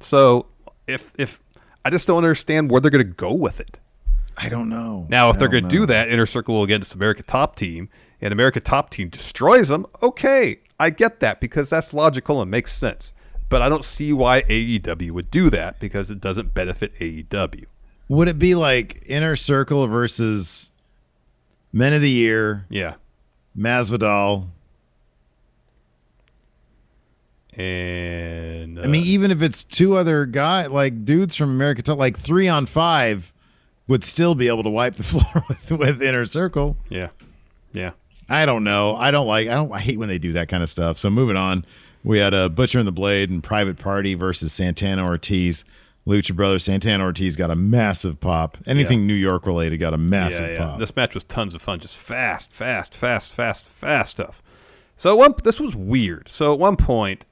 So 0.00 0.46
if 0.86 1.12
if 1.18 1.40
I 1.86 1.90
just 1.90 2.08
don't 2.08 2.16
understand 2.16 2.68
where 2.68 2.80
they're 2.80 2.90
going 2.90 3.06
to 3.06 3.12
go 3.12 3.32
with 3.32 3.60
it. 3.60 3.78
I 4.36 4.48
don't 4.48 4.68
know. 4.68 5.06
Now, 5.08 5.30
if 5.30 5.36
I 5.36 5.38
they're 5.38 5.48
going 5.48 5.62
to 5.62 5.70
do 5.70 5.86
that, 5.86 6.10
Inner 6.10 6.26
Circle 6.26 6.56
will 6.56 6.64
against 6.64 6.96
America 6.96 7.22
Top 7.22 7.54
Team, 7.54 7.88
and 8.20 8.32
America 8.32 8.58
Top 8.58 8.90
Team 8.90 9.08
destroys 9.08 9.68
them, 9.68 9.86
okay, 10.02 10.58
I 10.80 10.90
get 10.90 11.20
that 11.20 11.40
because 11.40 11.70
that's 11.70 11.94
logical 11.94 12.42
and 12.42 12.50
makes 12.50 12.72
sense. 12.72 13.12
But 13.48 13.62
I 13.62 13.68
don't 13.68 13.84
see 13.84 14.12
why 14.12 14.42
AEW 14.42 15.12
would 15.12 15.30
do 15.30 15.48
that 15.50 15.78
because 15.78 16.10
it 16.10 16.20
doesn't 16.20 16.54
benefit 16.54 16.92
AEW. 16.96 17.66
would 18.08 18.26
it 18.26 18.38
be 18.40 18.56
like 18.56 19.04
Inner 19.06 19.36
Circle 19.36 19.86
versus 19.86 20.72
Men 21.72 21.92
of 21.92 22.02
the 22.02 22.10
Year, 22.10 22.66
Yeah, 22.68 22.94
Masvidal? 23.56 24.48
And 27.56 28.78
uh, 28.78 28.82
I 28.82 28.86
mean, 28.86 29.04
even 29.04 29.30
if 29.30 29.40
it's 29.42 29.64
two 29.64 29.96
other 29.96 30.26
guy 30.26 30.66
like 30.66 31.04
dudes 31.04 31.34
from 31.34 31.50
America, 31.50 31.92
like 31.94 32.18
three 32.18 32.48
on 32.48 32.66
five, 32.66 33.32
would 33.88 34.04
still 34.04 34.34
be 34.34 34.48
able 34.48 34.62
to 34.62 34.70
wipe 34.70 34.94
the 34.96 35.02
floor 35.04 35.44
with, 35.48 35.72
with 35.72 36.02
Inner 36.02 36.26
Circle. 36.26 36.76
yeah, 36.88 37.08
yeah. 37.72 37.92
I 38.28 38.44
don't 38.44 38.64
know. 38.64 38.96
I 38.96 39.10
don't 39.10 39.26
like. 39.26 39.48
I 39.48 39.54
don't. 39.54 39.72
I 39.72 39.78
hate 39.78 39.98
when 39.98 40.08
they 40.08 40.18
do 40.18 40.32
that 40.32 40.48
kind 40.48 40.62
of 40.62 40.68
stuff. 40.68 40.98
So 40.98 41.08
moving 41.08 41.36
on, 41.36 41.64
we 42.02 42.18
had 42.18 42.34
a 42.34 42.48
Butcher 42.48 42.78
and 42.78 42.88
the 42.88 42.92
Blade 42.92 43.30
and 43.30 43.42
Private 43.42 43.78
Party 43.78 44.14
versus 44.14 44.52
Santana 44.52 45.06
Ortiz. 45.06 45.64
Lucha 46.06 46.34
Brothers. 46.34 46.64
Santana 46.64 47.04
Ortiz 47.04 47.36
got 47.36 47.50
a 47.50 47.56
massive 47.56 48.20
pop. 48.20 48.58
Anything 48.66 49.06
New 49.06 49.14
York 49.14 49.44
related 49.46 49.78
got 49.78 49.92
a 49.92 49.98
massive 49.98 50.50
yeah, 50.50 50.52
yeah. 50.52 50.58
pop. 50.58 50.78
This 50.78 50.94
match 50.94 51.14
was 51.14 51.24
tons 51.24 51.54
of 51.54 51.60
fun, 51.60 51.80
just 51.80 51.96
fast, 51.96 52.52
fast, 52.52 52.94
fast, 52.94 53.32
fast, 53.32 53.66
fast 53.66 54.12
stuff. 54.12 54.42
So 54.96 55.16
one, 55.16 55.34
this 55.42 55.58
was 55.58 55.74
weird. 55.74 56.28
So 56.28 56.52
at 56.52 56.60
one 56.60 56.76
point, 56.76 57.24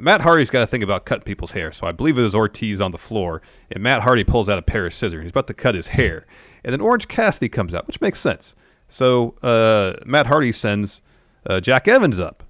Matt 0.00 0.20
Hardy's 0.22 0.50
got 0.50 0.60
to 0.60 0.66
think 0.66 0.82
about 0.82 1.04
cutting 1.04 1.24
people's 1.24 1.52
hair. 1.52 1.72
So 1.72 1.86
I 1.86 1.92
believe 1.92 2.16
it 2.18 2.22
was 2.22 2.34
Ortiz 2.34 2.80
on 2.80 2.90
the 2.90 2.98
floor, 2.98 3.42
and 3.70 3.82
Matt 3.82 4.02
Hardy 4.02 4.24
pulls 4.24 4.48
out 4.48 4.58
a 4.58 4.62
pair 4.62 4.86
of 4.86 4.94
scissors. 4.94 5.22
He's 5.22 5.30
about 5.30 5.46
to 5.48 5.54
cut 5.54 5.74
his 5.74 5.88
hair, 5.88 6.26
and 6.64 6.72
then 6.72 6.80
Orange 6.80 7.08
Cassidy 7.08 7.48
comes 7.48 7.74
out, 7.74 7.86
which 7.86 8.00
makes 8.00 8.18
sense. 8.20 8.54
So 8.88 9.34
uh, 9.42 9.94
Matt 10.04 10.26
Hardy 10.26 10.52
sends 10.52 11.00
uh, 11.46 11.60
Jack 11.60 11.86
Evans 11.86 12.18
up, 12.18 12.42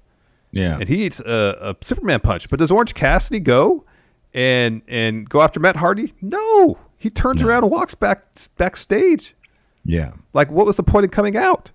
yeah. 0.53 0.79
and 0.79 0.89
he 0.89 1.05
eats 1.05 1.21
a, 1.21 1.59
a 1.61 1.85
Superman 1.85 2.21
punch. 2.21 2.49
But 2.49 2.59
does 2.61 2.71
Orange 2.71 2.95
Cassidy 2.95 3.41
go 3.41 3.85
and 4.33 4.83
and 4.89 5.29
go 5.29 5.43
after 5.43 5.61
Matt 5.61 5.77
Hardy? 5.77 6.15
No, 6.23 6.79
he 6.99 7.11
turns 7.11 7.43
around 7.43 7.65
and 7.65 7.73
walks 7.73 7.95
back 7.95 8.25
backstage. 8.57 9.35
yeah. 9.85 10.13
Like, 10.33 10.51
what 10.51 10.67
was 10.67 10.77
the 10.77 10.83
point 10.83 11.05
of 11.05 11.11
coming 11.11 11.37
out? 11.37 11.71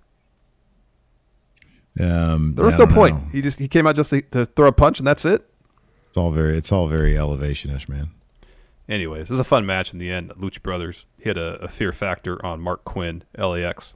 Um, 1.98 2.54
There 2.54 2.66
was 2.66 2.74
no 2.74 2.86
point. 2.86 3.16
know. 3.16 3.28
He 3.32 3.42
just 3.42 3.58
he 3.58 3.68
came 3.68 3.86
out 3.86 3.96
just 3.96 4.10
to, 4.10 4.20
to 4.22 4.46
throw 4.46 4.68
a 4.68 4.72
punch 4.72 4.98
and 4.98 5.06
that's 5.06 5.24
it. 5.24 5.48
It's 6.08 6.16
all 6.16 6.30
very. 6.30 6.56
It's 6.56 6.72
all 6.72 6.88
very 6.88 7.14
elevationish, 7.14 7.88
man. 7.88 8.10
Anyways, 8.88 9.22
it 9.22 9.30
was 9.30 9.40
a 9.40 9.44
fun 9.44 9.66
match 9.66 9.92
in 9.92 9.98
the 9.98 10.10
end. 10.10 10.30
Lucha 10.30 10.62
Brothers 10.62 11.06
hit 11.18 11.36
a, 11.36 11.54
a 11.62 11.68
fear 11.68 11.92
factor 11.92 12.44
on 12.44 12.60
Marq 12.60 12.84
Quen, 12.84 13.24
LAX. 13.36 13.94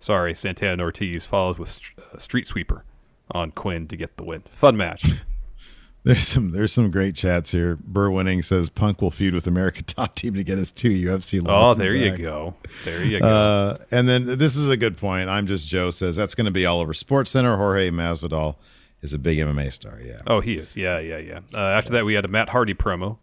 Sorry, 0.00 0.34
Santana 0.34 0.74
and 0.74 0.82
Ortiz 0.82 1.26
follows 1.26 1.58
with 1.58 1.68
st- 1.68 1.98
uh, 1.98 2.18
Street 2.18 2.46
Sweeper 2.46 2.84
on 3.32 3.50
Quinn 3.50 3.88
to 3.88 3.96
get 3.96 4.16
the 4.16 4.22
win. 4.22 4.42
Fun 4.52 4.76
match. 4.76 5.10
There's 6.04 6.28
some. 6.28 6.52
There's 6.52 6.72
some 6.72 6.90
great 6.90 7.16
chats 7.16 7.50
here. 7.50 7.76
Burr 7.76 8.08
winning 8.10 8.42
says 8.42 8.70
Punk 8.70 9.02
will 9.02 9.10
feud 9.10 9.34
with 9.34 9.46
America 9.48 9.82
Top 9.86 10.14
Team 10.14 10.34
to 10.34 10.44
get 10.44 10.56
his 10.56 10.70
two 10.70 10.90
UFC 10.90 11.40
oh, 11.40 11.50
losses. 11.50 11.78
there 11.78 11.94
you 11.94 12.10
back. 12.12 12.20
go. 12.20 12.54
There 12.84 13.04
you 13.04 13.18
go. 13.18 13.26
Uh, 13.26 13.78
and 13.90 14.08
then 14.08 14.38
this 14.38 14.56
is 14.56 14.68
a 14.68 14.76
good 14.76 14.96
point. 14.96 15.28
I'm 15.28 15.46
just 15.46 15.66
Joe 15.66 15.90
says 15.90 16.14
that's 16.14 16.36
going 16.36 16.44
to 16.44 16.50
be 16.52 16.64
all 16.64 16.80
over 16.80 16.94
Sports 16.94 17.32
Center. 17.32 17.56
Jorge 17.56 17.90
Masvidal 17.90 18.54
is 19.02 19.12
a 19.12 19.18
big 19.18 19.38
MMA 19.38 19.72
star. 19.72 19.98
Yeah. 20.02 20.20
oh, 20.26 20.40
he 20.40 20.54
is. 20.54 20.76
Yeah, 20.76 20.98
yeah, 20.98 21.18
yeah. 21.18 21.40
Uh, 21.54 21.58
after 21.58 21.92
that, 21.92 22.04
we 22.04 22.14
had 22.14 22.24
a 22.24 22.28
Matt 22.28 22.48
Hardy 22.48 22.74
promo. 22.74 23.18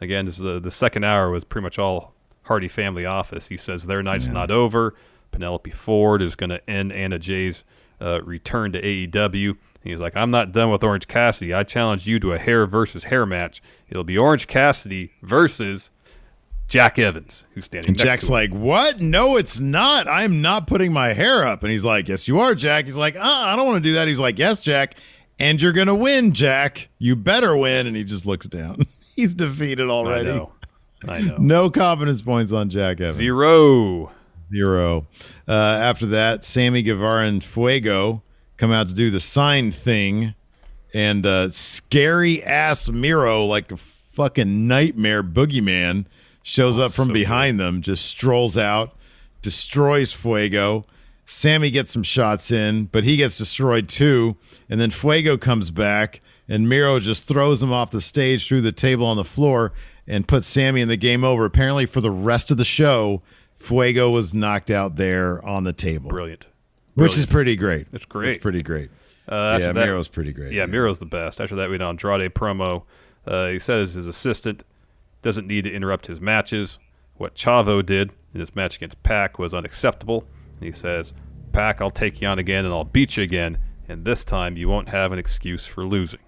Again, 0.00 0.26
this 0.26 0.36
is 0.36 0.42
the, 0.42 0.60
the 0.60 0.70
second 0.70 1.04
hour 1.04 1.30
was 1.30 1.44
pretty 1.44 1.62
much 1.62 1.78
all 1.78 2.14
Hardy 2.42 2.68
family 2.68 3.06
office. 3.06 3.46
He 3.46 3.56
says 3.56 3.84
their 3.84 4.02
night's 4.02 4.26
not 4.26 4.50
over. 4.50 4.94
Penelope 5.30 5.70
Ford 5.70 6.20
is 6.22 6.36
going 6.36 6.50
to 6.50 6.70
end 6.70 6.92
Anna 6.92 7.18
Jay's 7.18 7.64
uh, 8.00 8.20
return 8.22 8.72
to 8.72 8.82
AEW. 8.82 9.56
He's 9.82 10.00
like, 10.00 10.16
I'm 10.16 10.30
not 10.30 10.52
done 10.52 10.70
with 10.70 10.82
Orange 10.82 11.08
Cassidy. 11.08 11.52
I 11.52 11.62
challenge 11.62 12.06
you 12.06 12.18
to 12.20 12.32
a 12.32 12.38
hair 12.38 12.66
versus 12.66 13.04
hair 13.04 13.26
match. 13.26 13.62
It'll 13.88 14.04
be 14.04 14.16
Orange 14.16 14.46
Cassidy 14.46 15.12
versus 15.22 15.90
Jack 16.68 16.98
Evans, 16.98 17.44
who's 17.52 17.66
standing 17.66 17.90
And 17.90 17.98
next 17.98 18.04
Jack's 18.04 18.30
like, 18.30 18.50
"What? 18.52 19.00
No, 19.00 19.36
it's 19.36 19.60
not. 19.60 20.08
I'm 20.08 20.40
not 20.40 20.66
putting 20.66 20.92
my 20.92 21.12
hair 21.12 21.46
up." 21.46 21.62
And 21.62 21.70
he's 21.70 21.84
like, 21.84 22.08
"Yes, 22.08 22.26
you 22.26 22.40
are, 22.40 22.54
Jack." 22.54 22.86
He's 22.86 22.96
like, 22.96 23.16
uh, 23.16 23.20
"I 23.22 23.54
don't 23.56 23.66
want 23.66 23.84
to 23.84 23.88
do 23.88 23.94
that." 23.94 24.08
He's 24.08 24.20
like, 24.20 24.38
"Yes, 24.38 24.62
Jack, 24.62 24.94
and 25.38 25.60
you're 25.60 25.72
gonna 25.72 25.94
win, 25.94 26.32
Jack. 26.32 26.88
You 26.98 27.16
better 27.16 27.56
win." 27.56 27.86
And 27.86 27.96
he 27.96 28.04
just 28.04 28.26
looks 28.26 28.46
down. 28.46 28.82
he's 29.16 29.34
defeated 29.34 29.88
already. 29.90 30.30
I 30.30 30.34
know. 30.36 30.52
I 31.06 31.20
know. 31.20 31.36
No 31.38 31.70
confidence 31.70 32.22
points 32.22 32.52
on 32.52 32.70
Jack 32.70 33.00
Evans. 33.00 33.16
Zero. 33.16 34.10
Zero. 34.50 35.06
Uh, 35.48 35.52
after 35.52 36.06
that, 36.06 36.44
Sammy 36.44 36.82
Guevara 36.82 37.26
and 37.26 37.42
Fuego 37.42 38.22
come 38.56 38.70
out 38.72 38.88
to 38.88 38.94
do 38.94 39.10
the 39.10 39.20
sign 39.20 39.70
thing, 39.70 40.34
and 40.92 41.26
uh, 41.26 41.50
scary 41.50 42.42
ass 42.42 42.88
Miro, 42.88 43.44
like 43.44 43.72
a 43.72 43.76
fucking 43.76 44.66
nightmare 44.68 45.22
boogeyman, 45.22 46.06
shows 46.42 46.78
up 46.78 46.92
from 46.92 47.08
so 47.08 47.14
behind 47.14 47.58
them, 47.58 47.82
just 47.82 48.06
strolls 48.06 48.56
out, 48.56 48.96
destroys 49.42 50.12
Fuego. 50.12 50.86
Sammy 51.24 51.70
gets 51.70 51.92
some 51.92 52.02
shots 52.02 52.50
in, 52.50 52.86
but 52.86 53.04
he 53.04 53.16
gets 53.16 53.38
destroyed 53.38 53.88
too. 53.88 54.36
And 54.68 54.80
then 54.80 54.90
Fuego 54.90 55.36
comes 55.36 55.70
back, 55.70 56.20
and 56.48 56.68
Miro 56.68 56.98
just 57.00 57.26
throws 57.26 57.62
him 57.62 57.72
off 57.72 57.90
the 57.90 58.00
stage 58.00 58.46
through 58.46 58.60
the 58.62 58.72
table 58.72 59.06
on 59.06 59.16
the 59.16 59.24
floor 59.24 59.72
and 60.06 60.28
puts 60.28 60.46
Sammy 60.46 60.80
in 60.82 60.88
the 60.88 60.96
game 60.96 61.24
over. 61.24 61.44
Apparently, 61.44 61.86
for 61.86 62.00
the 62.00 62.10
rest 62.10 62.50
of 62.50 62.56
the 62.58 62.64
show, 62.64 63.22
Fuego 63.56 64.10
was 64.10 64.34
knocked 64.34 64.70
out 64.70 64.96
there 64.96 65.42
on 65.46 65.64
the 65.64 65.72
table, 65.72 66.10
Brilliant. 66.10 66.44
which 66.94 67.16
is 67.16 67.24
pretty 67.24 67.56
great. 67.56 67.86
It's 67.92 68.04
great. 68.04 68.28
It's 68.30 68.38
pretty 68.42 68.62
great. 68.62 68.90
Uh, 69.26 69.56
yeah, 69.58 69.72
that- 69.72 69.86
Miro's 69.86 70.08
pretty 70.08 70.32
great. 70.32 70.52
Yeah, 70.52 70.66
Miro's 70.66 70.98
the 70.98 71.06
best. 71.06 71.40
After 71.40 71.56
that, 71.56 71.70
we 71.70 71.74
had 71.74 71.82
Andrade 71.82 72.34
promo. 72.34 72.82
Uh, 73.26 73.48
he 73.48 73.58
says 73.58 73.94
his 73.94 74.06
assistant 74.06 74.62
doesn't 75.22 75.46
need 75.46 75.64
to 75.64 75.72
interrupt 75.72 76.06
his 76.06 76.20
matches. 76.20 76.78
What 77.16 77.34
Chavo 77.34 77.84
did 77.84 78.10
in 78.34 78.40
his 78.40 78.54
match 78.54 78.76
against 78.76 79.02
Pac 79.02 79.38
was 79.38 79.54
unacceptable. 79.54 80.26
He 80.64 80.72
says, 80.72 81.12
Pac, 81.52 81.80
I'll 81.80 81.90
take 81.90 82.20
you 82.20 82.28
on 82.28 82.38
again 82.38 82.64
and 82.64 82.74
I'll 82.74 82.84
beat 82.84 83.16
you 83.16 83.22
again. 83.22 83.58
And 83.88 84.04
this 84.04 84.24
time 84.24 84.56
you 84.56 84.68
won't 84.68 84.88
have 84.88 85.12
an 85.12 85.18
excuse 85.18 85.66
for 85.66 85.84
losing. 85.84 86.20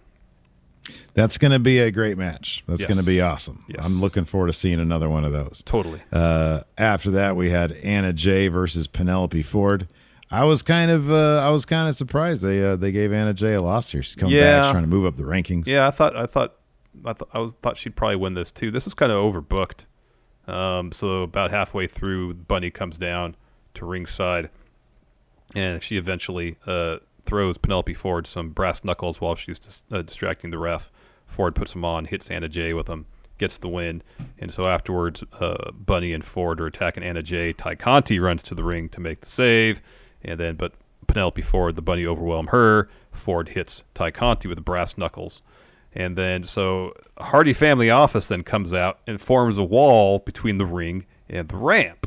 That's 1.14 1.38
going 1.38 1.51
to 1.53 1.59
be 1.59 1.79
a 1.79 1.90
great 1.90 2.16
match. 2.18 2.62
That's 2.68 2.83
Yes. 2.83 2.88
going 2.88 3.01
to 3.01 3.07
be 3.07 3.20
awesome. 3.20 3.64
Yes. 3.68 3.85
I'm 3.85 4.01
looking 4.01 4.25
forward 4.25 4.49
to 4.49 4.53
seeing 4.53 4.79
another 4.79 5.09
one 5.09 5.25
of 5.25 5.33
those. 5.33 5.62
Totally. 5.66 6.01
Uh, 6.12 6.61
after 6.79 7.11
that, 7.12 7.35
we 7.35 7.51
had 7.51 7.72
Anna 7.83 8.12
Jay 8.12 8.49
versus 8.49 8.87
Penelope 8.87 9.42
Ford. 9.42 9.88
I 10.31 10.44
was 10.44 10.62
kind 10.62 10.90
of, 10.90 11.11
uh, 11.11 11.38
I 11.44 11.51
was 11.51 11.64
kind 11.64 11.88
of 11.88 11.94
surprised 11.94 12.42
they 12.42 12.62
uh, 12.64 12.77
they 12.77 12.92
gave 12.92 13.12
Anna 13.12 13.33
Jay 13.33 13.55
a 13.55 13.62
loss 13.62 13.90
here. 13.90 14.03
She's 14.03 14.16
coming 14.16 14.35
back, 14.37 14.40
Yeah. 14.42 14.62
she's 14.62 14.70
trying 14.72 14.83
to 14.85 14.88
move 14.90 15.07
up 15.07 15.16
the 15.16 15.22
rankings. 15.22 15.66
Yeah, 15.66 15.87
I 15.87 15.90
thought 15.92 16.14
I 16.16 16.27
thought 16.27 16.57
I, 17.05 17.12
th- 17.12 17.31
I 17.33 17.38
was 17.38 17.55
thought 17.62 17.77
she'd 17.77 17.94
probably 17.96 18.16
win 18.16 18.35
this 18.35 18.51
too. 18.51 18.70
This 18.72 18.85
was 18.85 18.94
kind 18.94 19.11
of 19.12 19.18
overbooked. 19.22 19.85
Um, 20.53 20.90
so 20.92 21.22
about 21.22 21.51
halfway 21.53 21.87
through, 21.87 22.35
Bunny 22.35 22.70
comes 22.70 22.99
down 22.99 23.37
to 23.77 23.87
ringside, 23.87 24.51
and 25.55 25.83
she 25.83 25.97
eventually 25.97 26.57
uh, 26.67 26.99
throws 27.25 27.59
Penelope 27.59 27.95
Ford 27.95 28.27
some 28.27 28.51
brass 28.51 28.85
knuckles 28.85 29.21
while 29.21 29.35
she's 29.35 29.59
dis- 29.59 29.83
uh, 29.91 30.03
distracting 30.03 30.51
the 30.51 30.59
ref. 30.59 30.91
Ford 31.27 31.55
puts 31.55 31.73
them 31.73 31.85
on, 31.85 32.05
hits 32.05 32.31
Anna 32.31 32.49
Jay 32.49 32.73
with 32.73 32.87
them, 32.87 33.07
gets 33.39 33.59
the 33.59 33.69
win, 33.69 34.03
and 34.39 34.53
so 34.53 34.67
afterwards, 34.67 35.25
uh, 35.41 35.71
Bunny 35.73 36.12
and 36.12 36.25
Ford 36.25 36.61
are 36.61 36.67
attacking 36.67 37.03
Anna 37.03 37.23
Jay. 37.23 37.53
Tay 37.53 37.77
Conti 37.77 38.19
runs 38.19 38.43
to 38.45 38.55
the 38.55 38.65
ring 38.65 38.89
to 38.91 39.01
make 39.01 39.21
the 39.21 39.29
save, 39.29 39.83
and 40.23 40.39
then 40.39 40.57
but 40.57 40.73
Penelope 41.07 41.43
Ford, 41.43 41.77
the 41.77 41.83
bunny, 41.83 42.07
overwhelm 42.07 42.49
her. 42.49 42.89
Ford 43.12 43.51
hits 43.51 43.83
Tay 43.95 44.11
Conti 44.11 44.49
with 44.49 44.59
the 44.59 44.62
brass 44.62 44.99
knuckles. 44.99 45.43
And 45.93 46.17
then, 46.17 46.45
so 46.45 46.95
Hardy 47.19 47.55
Family 47.55 47.89
Office 47.89 48.27
then 48.27 48.43
comes 48.43 48.73
out 48.73 48.99
and 49.07 49.21
forms 49.21 49.57
a 49.57 49.65
wall 49.65 50.19
between 50.19 50.59
the 50.59 50.67
ring 50.67 51.07
and 51.29 51.49
the 51.49 51.57
ramp. 51.57 52.07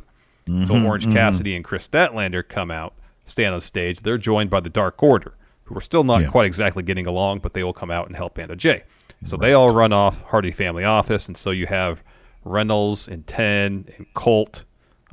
So 0.65 0.83
Orange 0.85 1.11
Cassidy 1.11 1.55
and 1.55 1.63
Kris 1.63 1.87
Statlander 1.87 2.47
come 2.47 2.71
out, 2.71 2.93
stand 3.25 3.53
on 3.53 3.61
stage. 3.61 3.99
They're 3.99 4.17
joined 4.17 4.49
by 4.49 4.59
the 4.61 4.69
Dark 4.69 5.01
Order, 5.03 5.33
who 5.65 5.77
are 5.77 5.81
still 5.81 6.03
not 6.03 6.21
Yeah. 6.21 6.27
quite 6.29 6.45
exactly 6.47 6.81
getting 6.83 7.05
along, 7.07 7.39
but 7.39 7.53
they 7.53 7.63
will 7.63 7.73
come 7.73 7.91
out 7.91 8.07
and 8.07 8.15
help 8.15 8.39
Anna 8.39 8.55
Jay. 8.55 8.83
So 9.25 9.35
they 9.37 9.53
all 9.53 9.73
run 9.73 9.91
off 9.93 10.21
Hardy 10.23 10.51
Family 10.51 10.83
Office, 10.85 11.27
and 11.27 11.35
so 11.35 11.51
you 11.51 11.65
have 11.67 12.01
Reynolds 12.45 13.07
and 13.07 13.27
Ten 13.27 13.85
and 13.97 14.05
Colt, 14.13 14.63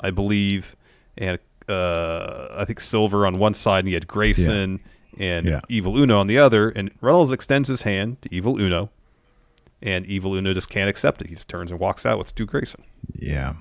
I 0.00 0.10
believe, 0.10 0.76
and 1.18 1.38
uh, 1.68 2.48
I 2.56 2.64
think 2.64 2.80
Silver 2.80 3.26
on 3.26 3.38
one 3.38 3.52
side, 3.52 3.80
and 3.80 3.88
you 3.88 3.94
had 3.94 4.06
Grayson 4.06 4.78
and 5.18 5.46
Yeah. 5.46 5.60
Evil 5.68 5.96
Uno 5.98 6.18
on 6.20 6.28
the 6.28 6.38
other. 6.38 6.68
And 6.70 6.92
Reynolds 7.00 7.32
extends 7.32 7.68
his 7.68 7.82
hand 7.82 8.22
to 8.22 8.32
Evil 8.32 8.60
Uno, 8.60 8.90
and 9.82 10.06
Evil 10.06 10.34
Uno 10.34 10.54
just 10.54 10.70
can't 10.70 10.88
accept 10.88 11.20
it. 11.20 11.26
He 11.26 11.34
just 11.34 11.48
turns 11.48 11.72
and 11.72 11.80
walks 11.80 12.06
out 12.06 12.18
with 12.18 12.28
Stu 12.28 12.46
Grayson. 12.46 12.82
Yeah. 13.14 13.54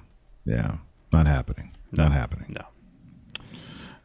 Yeah. 0.45 0.77
Not 1.15 1.28
happening. 1.28 1.71
Not 1.91 2.12
happening. 2.12 2.56
No. 2.60 2.65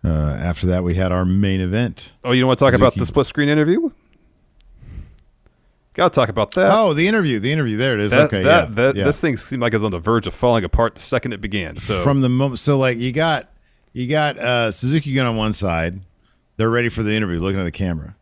Uh, 0.02 0.32
after 0.34 0.66
that, 0.68 0.82
we 0.84 0.94
had 0.94 1.12
our 1.12 1.24
main 1.24 1.60
event. 1.60 2.12
Oh, 2.24 2.32
you 2.32 2.40
don't 2.40 2.48
want 2.48 2.58
to 2.58 2.64
talk 2.64 2.74
about 2.74 2.94
the 2.94 3.04
split 3.06 3.26
screen 3.26 3.48
interview? 3.48 3.90
Got 5.94 6.12
to 6.12 6.14
talk 6.14 6.28
about 6.28 6.52
that. 6.52 6.70
Oh, 6.72 6.94
the 6.94 7.08
interview. 7.08 7.40
The 7.40 7.52
interview. 7.52 7.76
There 7.76 7.94
it 7.94 8.00
is. 8.00 8.12
That- 8.12 8.26
okay. 8.26 8.42
that- 8.44 8.68
yeah. 8.68 8.74
that- 8.74 8.96
yeah. 8.96 9.04
This 9.04 9.20
thing 9.20 9.36
seemed 9.36 9.60
like 9.60 9.72
it 9.72 9.76
was 9.76 9.84
on 9.84 9.90
the 9.90 9.98
verge 9.98 10.26
of 10.26 10.32
falling 10.34 10.64
apart 10.64 10.94
the 10.94 11.00
second 11.00 11.32
it 11.32 11.40
began. 11.40 11.76
So 11.76 12.02
from 12.02 12.20
the 12.20 12.28
moment 12.28 12.60
so 12.60 12.78
like 12.78 12.96
you 12.98 13.12
got 13.12 13.50
you 13.92 14.06
got 14.06 14.38
uh 14.38 14.70
Suzuki 14.70 15.12
gun 15.12 15.26
on 15.26 15.36
one 15.36 15.52
side 15.52 16.00
they're 16.56 16.70
ready 16.70 16.88
for 16.90 17.02
the 17.02 17.12
interview 17.12 17.40
looking 17.40 17.58
at 17.58 17.64
the 17.64 17.72
camera 17.72 18.14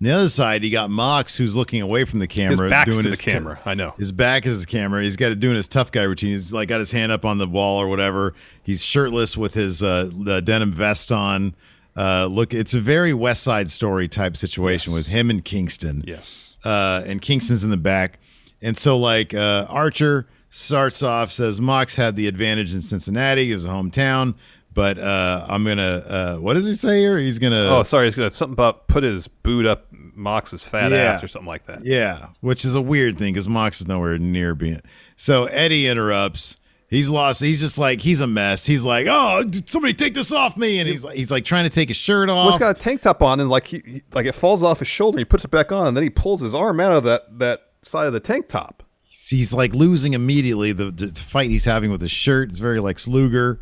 on 0.00 0.04
the 0.06 0.10
other 0.10 0.28
side 0.28 0.64
you 0.64 0.70
got 0.70 0.90
Mox 0.90 1.36
who's 1.36 1.54
looking 1.56 1.80
away 1.80 2.04
from 2.04 2.18
the 2.18 2.26
camera 2.26 2.68
back's 2.68 2.90
doing 2.90 3.02
to 3.02 3.10
the 3.10 3.10
his 3.10 3.20
camera, 3.20 3.60
I 3.64 3.74
know. 3.74 3.94
his 3.98 4.12
back 4.12 4.44
is 4.46 4.60
the 4.60 4.66
camera. 4.66 5.02
He's 5.02 5.16
got 5.16 5.32
it 5.32 5.40
doing 5.40 5.56
his 5.56 5.68
tough 5.68 5.92
guy 5.92 6.02
routine. 6.02 6.30
He's 6.32 6.52
like 6.52 6.68
got 6.68 6.80
his 6.80 6.90
hand 6.90 7.12
up 7.12 7.24
on 7.24 7.38
the 7.38 7.46
wall 7.46 7.78
or 7.80 7.88
whatever. 7.88 8.34
He's 8.62 8.82
shirtless 8.82 9.36
with 9.36 9.54
his 9.54 9.82
uh 9.82 10.10
the 10.12 10.40
denim 10.42 10.72
vest 10.72 11.10
on. 11.12 11.54
Uh 11.96 12.26
look 12.26 12.52
it's 12.52 12.74
a 12.74 12.80
very 12.80 13.14
west 13.14 13.42
side 13.42 13.70
story 13.70 14.08
type 14.08 14.36
situation 14.36 14.92
with 14.92 15.06
him 15.06 15.30
and 15.30 15.44
Kingston. 15.44 16.02
Yes, 16.06 16.56
uh, 16.64 17.02
and 17.06 17.22
Kingston's 17.22 17.62
in 17.64 17.70
the 17.70 17.76
back. 17.76 18.18
And 18.62 18.78
so, 18.78 18.96
like, 18.96 19.34
uh, 19.34 19.66
Archer 19.68 20.26
starts 20.48 21.02
off, 21.02 21.30
says 21.30 21.60
Mox 21.60 21.96
had 21.96 22.16
the 22.16 22.26
advantage 22.26 22.72
in 22.72 22.80
Cincinnati, 22.80 23.50
his 23.50 23.66
hometown, 23.66 24.34
but 24.74 24.98
uh, 24.98 25.46
I'm 25.48 25.64
going 25.64 25.78
to, 25.78 25.84
uh, 25.84 26.36
what 26.36 26.54
does 26.54 26.66
he 26.66 26.74
say 26.74 26.98
here? 27.00 27.16
He's 27.18 27.38
going 27.38 27.52
to, 27.52 27.70
Oh, 27.70 27.82
sorry. 27.82 28.06
He's 28.06 28.14
gonna 28.14 28.30
something 28.30 28.52
about 28.52 28.88
put 28.88 29.04
his 29.04 29.28
boot 29.28 29.64
up 29.66 29.86
Mox's 29.92 30.62
fat 30.64 30.90
Yeah. 30.92 30.98
ass 30.98 31.22
or 31.24 31.28
something 31.28 31.48
like 31.48 31.66
that. 31.66 31.84
yeah, 31.84 32.28
which 32.40 32.64
is 32.64 32.74
a 32.74 32.80
weird 32.80 33.16
thing 33.18 33.32
because 33.32 33.48
Mox 33.48 33.80
is 33.80 33.88
nowhere 33.88 34.18
near 34.18 34.54
being. 34.54 34.80
So 35.16 35.46
Eddie 35.46 35.86
interrupts. 35.88 36.56
He's 36.88 37.08
lost. 37.10 37.40
He's 37.40 37.60
just 37.60 37.78
like 37.78 38.00
he's 38.02 38.20
a 38.20 38.26
mess. 38.26 38.66
He's 38.66 38.84
like, 38.84 39.06
"Oh, 39.10 39.42
somebody 39.66 39.94
take 39.94 40.14
this 40.14 40.30
off 40.30 40.56
me!" 40.56 40.78
And 40.78 40.88
he's 40.88 41.02
like, 41.02 41.16
he's 41.16 41.30
like 41.30 41.44
trying 41.44 41.64
to 41.64 41.70
take 41.70 41.88
his 41.88 41.96
shirt 41.96 42.28
Well, 42.28 42.38
off. 42.38 42.50
he's 42.52 42.58
got 42.60 42.76
a 42.76 42.78
tank 42.78 43.00
top 43.02 43.20
on, 43.22 43.40
and 43.40 43.50
like 43.50 43.66
he, 43.66 43.82
he- 43.84 44.02
like 44.12 44.26
it 44.26 44.32
falls 44.34 44.62
off 44.62 44.78
his 44.78 44.86
shoulder. 44.86 45.18
He 45.18 45.24
puts 45.24 45.44
it 45.44 45.50
back 45.50 45.72
on, 45.72 45.88
and 45.88 45.96
then 45.96 46.04
he 46.04 46.10
pulls 46.10 46.40
his 46.40 46.54
arm 46.54 46.78
out 46.78 46.92
of 46.92 47.02
that 47.04 47.38
that 47.40 47.60
side 47.82 48.06
of 48.06 48.12
the 48.12 48.20
tank 48.20 48.46
top. 48.48 48.84
he's 49.08 49.52
like 49.52 49.74
losing 49.74 50.12
immediately 50.14 50.72
the, 50.72 50.90
the 50.92 51.08
fight 51.08 51.50
he's 51.50 51.64
having 51.64 51.90
with 51.90 52.00
his 52.02 52.12
shirt. 52.12 52.50
It's 52.50 52.58
very 52.60 52.78
like 52.78 53.04
Luger. 53.08 53.58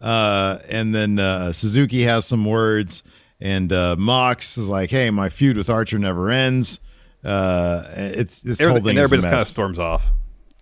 Uh, 0.00 0.58
and 0.68 0.94
then 0.94 1.18
uh, 1.18 1.52
Suzuki 1.52 2.02
has 2.02 2.24
some 2.26 2.44
words, 2.44 3.02
and 3.40 3.72
uh, 3.72 3.96
Mox 3.96 4.58
is 4.58 4.68
like, 4.68 4.90
"Hey, 4.90 5.10
my 5.10 5.28
feud 5.28 5.56
with 5.56 5.70
Archer 5.70 5.98
never 5.98 6.30
ends." 6.30 6.80
Uh, 7.24 7.84
it's 7.96 8.40
this 8.42 8.62
whole 8.62 8.76
thing 8.76 8.90
and 8.90 8.98
is 8.98 9.10
a 9.10 9.14
everybody 9.14 9.22
just 9.22 9.30
kind 9.30 9.42
of 9.42 9.48
storms 9.48 9.78
off. 9.78 10.12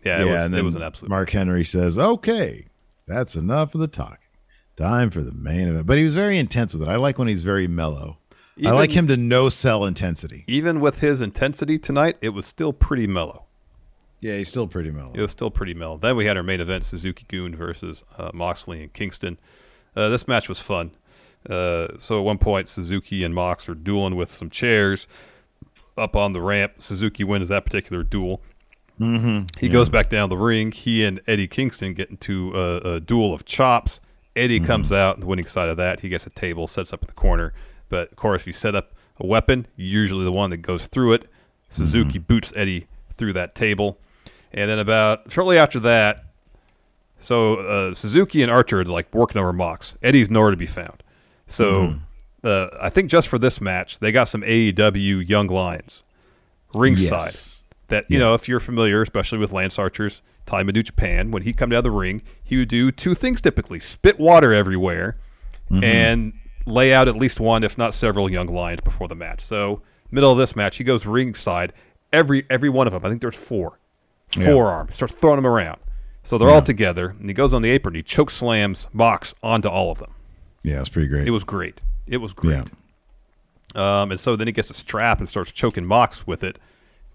Yeah, 0.04 0.22
it 0.22 0.26
yeah, 0.26 0.32
was 0.32 0.42
and 0.44 0.54
it 0.54 0.62
was 0.62 0.74
an 0.74 0.82
absolute. 0.82 1.10
Mark 1.10 1.30
Henry 1.30 1.64
says, 1.64 1.98
"Okay, 1.98 2.66
that's 3.06 3.36
enough 3.36 3.74
of 3.74 3.80
the 3.80 3.88
talk. 3.88 4.20
Time 4.76 5.10
for 5.10 5.22
the 5.22 5.32
main 5.32 5.68
event." 5.68 5.86
But 5.86 5.98
he 5.98 6.04
was 6.04 6.14
very 6.14 6.38
intense 6.38 6.74
with 6.74 6.82
it. 6.82 6.88
I 6.88 6.96
like 6.96 7.18
when 7.18 7.28
he's 7.28 7.42
very 7.42 7.66
mellow. 7.66 8.18
I 8.64 8.70
like 8.70 8.92
him 8.92 9.08
to 9.08 9.16
no 9.16 9.48
sell 9.48 9.84
intensity. 9.84 10.44
Even 10.46 10.78
with 10.78 11.00
his 11.00 11.20
intensity 11.20 11.76
tonight, 11.76 12.16
it 12.20 12.28
was 12.28 12.46
still 12.46 12.72
pretty 12.72 13.06
mellow. 13.08 13.43
Yeah, 14.20 14.36
he's 14.36 14.48
still 14.48 14.66
pretty 14.66 14.90
mellow. 14.90 15.12
It 15.14 15.20
was 15.20 15.30
still 15.30 15.50
pretty 15.50 15.74
mellow. 15.74 15.98
Then 15.98 16.16
we 16.16 16.24
had 16.26 16.36
our 16.36 16.42
main 16.42 16.60
event: 16.60 16.84
Suzuki 16.84 17.24
Gun 17.28 17.54
versus 17.54 18.04
uh, 18.16 18.30
Moxley 18.32 18.82
and 18.82 18.92
Kingston. 18.92 19.38
Uh, 19.94 20.08
this 20.08 20.26
match 20.26 20.48
was 20.48 20.58
fun. 20.58 20.92
Uh, 21.48 21.88
so 21.98 22.18
at 22.18 22.24
one 22.24 22.38
point, 22.38 22.68
Suzuki 22.68 23.22
and 23.22 23.34
Mox 23.34 23.68
are 23.68 23.74
dueling 23.74 24.16
with 24.16 24.30
some 24.30 24.48
chairs 24.48 25.06
up 25.96 26.16
on 26.16 26.32
the 26.32 26.40
ramp. 26.40 26.74
Suzuki 26.78 27.22
wins 27.22 27.48
that 27.50 27.64
particular 27.64 28.02
duel. 28.02 28.40
Mm-hmm. 28.98 29.46
He 29.58 29.68
goes 29.68 29.88
back 29.88 30.08
down 30.08 30.28
the 30.30 30.36
ring. 30.36 30.72
He 30.72 31.04
and 31.04 31.20
Eddie 31.26 31.48
Kingston 31.48 31.94
get 31.94 32.10
into 32.10 32.52
a, 32.54 32.76
a 32.94 33.00
duel 33.00 33.34
of 33.34 33.44
chops. 33.44 34.00
Eddie 34.36 34.60
comes 34.60 34.90
out 34.90 35.16
on 35.16 35.20
the 35.20 35.26
winning 35.26 35.46
side 35.46 35.68
of 35.68 35.76
that. 35.76 36.00
He 36.00 36.08
gets 36.08 36.26
a 36.26 36.30
table, 36.30 36.66
sets 36.66 36.92
up 36.92 37.02
in 37.02 37.06
the 37.06 37.14
corner. 37.14 37.52
But 37.88 38.10
of 38.10 38.16
course, 38.16 38.42
if 38.42 38.46
you 38.46 38.52
set 38.52 38.74
up 38.74 38.94
a 39.18 39.26
weapon, 39.26 39.66
usually 39.76 40.24
the 40.24 40.32
one 40.32 40.50
that 40.50 40.58
goes 40.58 40.86
through 40.86 41.12
it. 41.14 41.30
Suzuki 41.70 42.18
boots 42.18 42.52
Eddie 42.54 42.86
through 43.16 43.32
that 43.34 43.54
table. 43.54 43.98
And 44.54 44.70
then 44.70 44.78
about 44.78 45.30
shortly 45.32 45.58
after 45.58 45.80
that, 45.80 46.24
so 47.18 47.56
uh, 47.56 47.94
Suzuki 47.94 48.42
and 48.42 48.50
Archer 48.50 48.80
are 48.80 48.84
like 48.84 49.12
working 49.12 49.40
over 49.40 49.52
Mox. 49.52 49.96
Eddie's 50.02 50.30
nowhere 50.30 50.52
to 50.52 50.56
be 50.56 50.66
found. 50.66 51.02
So 51.46 51.94
uh, 52.44 52.68
I 52.80 52.90
think 52.90 53.10
just 53.10 53.28
for 53.28 53.38
this 53.38 53.60
match, 53.60 53.98
they 53.98 54.12
got 54.12 54.28
some 54.28 54.42
AEW 54.42 55.28
Young 55.28 55.48
Lions 55.48 56.02
ringside. 56.74 57.10
Yes. 57.10 57.62
That 57.88 58.06
you 58.08 58.18
know, 58.18 58.34
if 58.34 58.48
you're 58.48 58.60
familiar, 58.60 59.02
especially 59.02 59.38
with 59.38 59.52
Lance 59.52 59.78
Archer's 59.78 60.22
time 60.46 60.68
in 60.68 60.74
New 60.74 60.82
Japan, 60.82 61.30
when 61.30 61.42
he'd 61.42 61.56
come 61.56 61.70
down 61.70 61.82
the 61.82 61.90
ring, 61.90 62.22
he 62.42 62.56
would 62.56 62.68
do 62.68 62.90
two 62.90 63.14
things 63.14 63.40
typically: 63.40 63.78
spit 63.78 64.18
water 64.18 64.54
everywhere, 64.54 65.18
and 65.82 66.32
lay 66.66 66.94
out 66.94 67.08
at 67.08 67.16
least 67.16 67.40
one, 67.40 67.62
if 67.64 67.76
not 67.76 67.92
several, 67.92 68.30
young 68.30 68.46
lions 68.46 68.80
before 68.80 69.08
the 69.08 69.14
match. 69.14 69.40
So 69.40 69.82
middle 70.10 70.32
of 70.32 70.38
this 70.38 70.56
match, 70.56 70.76
he 70.76 70.84
goes 70.84 71.04
ringside. 71.04 71.72
Every 72.12 72.46
every 72.48 72.68
one 72.68 72.86
of 72.86 72.92
them, 72.92 73.04
I 73.04 73.08
think 73.08 73.20
there's 73.20 73.36
four, 73.36 73.78
Yeah. 74.36 74.46
forearm. 74.46 74.88
Starts 74.90 75.14
throwing 75.14 75.36
them 75.36 75.46
around. 75.46 75.78
So 76.24 76.38
they're 76.38 76.50
all 76.50 76.62
together, 76.62 77.14
and 77.20 77.28
he 77.28 77.34
goes 77.34 77.52
on 77.52 77.60
the 77.60 77.70
apron. 77.70 77.94
He 77.94 78.02
choke 78.02 78.30
slams 78.30 78.88
Mox 78.94 79.34
onto 79.42 79.68
all 79.68 79.90
of 79.90 79.98
them. 79.98 80.14
Yeah, 80.62 80.80
it's 80.80 80.88
pretty 80.88 81.06
great. 81.08 81.26
It 81.28 81.30
was 81.32 81.44
great. 81.44 81.82
It 82.06 82.16
was 82.16 82.32
great. 82.32 82.64
Um, 83.74 84.10
and 84.10 84.18
so 84.18 84.34
then 84.34 84.46
he 84.46 84.52
gets 84.52 84.70
a 84.70 84.74
strap 84.74 85.18
and 85.18 85.28
starts 85.28 85.52
choking 85.52 85.84
Mox 85.84 86.26
with 86.26 86.42
it. 86.42 86.58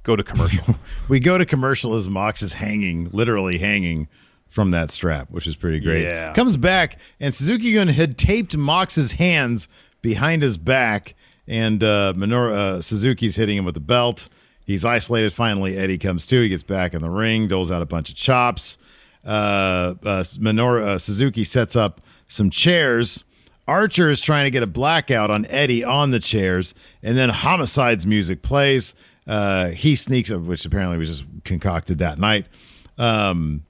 Go 0.03 0.15
to 0.15 0.23
commercial. 0.23 0.75
We 1.09 1.19
go 1.19 1.39
to 1.39 1.45
commercial 1.45 1.95
as 1.95 2.07
Mox 2.07 2.43
is 2.43 2.53
hanging, 2.53 3.09
literally 3.11 3.57
hanging 3.57 4.07
from 4.47 4.69
that 4.71 4.91
strap, 4.91 5.31
which 5.31 5.47
is 5.47 5.55
pretty 5.55 5.79
great. 5.79 6.03
Yeah. 6.03 6.31
Comes 6.33 6.55
back, 6.55 6.99
and 7.19 7.33
Suzuki 7.33 7.73
Gun 7.73 7.87
had 7.87 8.15
taped 8.15 8.55
Mox's 8.55 9.13
hands 9.13 9.67
behind 10.03 10.43
his 10.43 10.57
back, 10.57 11.15
and 11.47 11.83
uh, 11.83 12.13
Minoru, 12.15 12.51
uh, 12.51 12.81
Suzuki's 12.83 13.37
hitting 13.37 13.57
him 13.57 13.65
with 13.65 13.73
the 13.73 13.79
belt. 13.79 14.29
He's 14.69 14.85
isolated. 14.85 15.33
Finally, 15.33 15.75
Eddie 15.77 15.97
comes 15.97 16.27
to. 16.27 16.39
He 16.41 16.49
gets 16.49 16.61
back 16.61 16.93
in 16.93 17.01
the 17.01 17.09
ring, 17.09 17.47
doles 17.47 17.71
out 17.71 17.81
a 17.81 17.87
bunch 17.87 18.09
of 18.11 18.15
chops. 18.15 18.77
Uh, 19.25 19.95
uh, 20.03 20.21
Minoru, 20.37 20.81
uh, 20.83 20.97
Suzuki 20.99 21.43
sets 21.43 21.75
up 21.75 22.01
some 22.27 22.51
chairs. 22.51 23.23
Archer 23.67 24.11
is 24.11 24.21
trying 24.21 24.43
to 24.45 24.51
get 24.51 24.61
a 24.61 24.67
blackout 24.67 25.31
on 25.31 25.47
Eddie 25.49 25.83
on 25.83 26.11
the 26.11 26.19
chairs, 26.19 26.75
and 27.01 27.17
then 27.17 27.29
Homicide's 27.29 28.05
music 28.05 28.43
plays. 28.43 28.93
Uh, 29.25 29.69
he 29.69 29.95
sneaks 29.95 30.29
up, 30.29 30.41
which 30.41 30.63
apparently 30.65 30.99
was 30.99 31.09
just 31.09 31.25
concocted 31.45 31.97
that 31.97 32.19
night. 32.19 32.45
Um, 32.99 33.63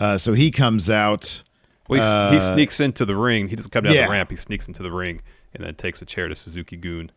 uh, 0.00 0.18
so 0.18 0.32
he 0.32 0.50
comes 0.50 0.90
out. 0.90 1.44
Well, 1.88 2.00
he, 2.30 2.36
s- 2.36 2.48
he 2.48 2.54
sneaks 2.54 2.80
into 2.80 3.04
the 3.04 3.14
ring. 3.14 3.46
He 3.48 3.54
doesn't 3.54 3.70
come 3.70 3.84
down 3.84 3.92
Uh, 3.92 3.96
yeah. 3.96 4.06
the 4.06 4.12
ramp. 4.12 4.30
He 4.30 4.36
sneaks 4.36 4.66
into 4.66 4.82
the 4.82 4.90
ring 4.90 5.20
and 5.54 5.64
then 5.64 5.76
takes 5.76 6.02
a 6.02 6.04
chair 6.04 6.26
to 6.26 6.34
Suzuki 6.34 6.76
Gun, 6.76 7.10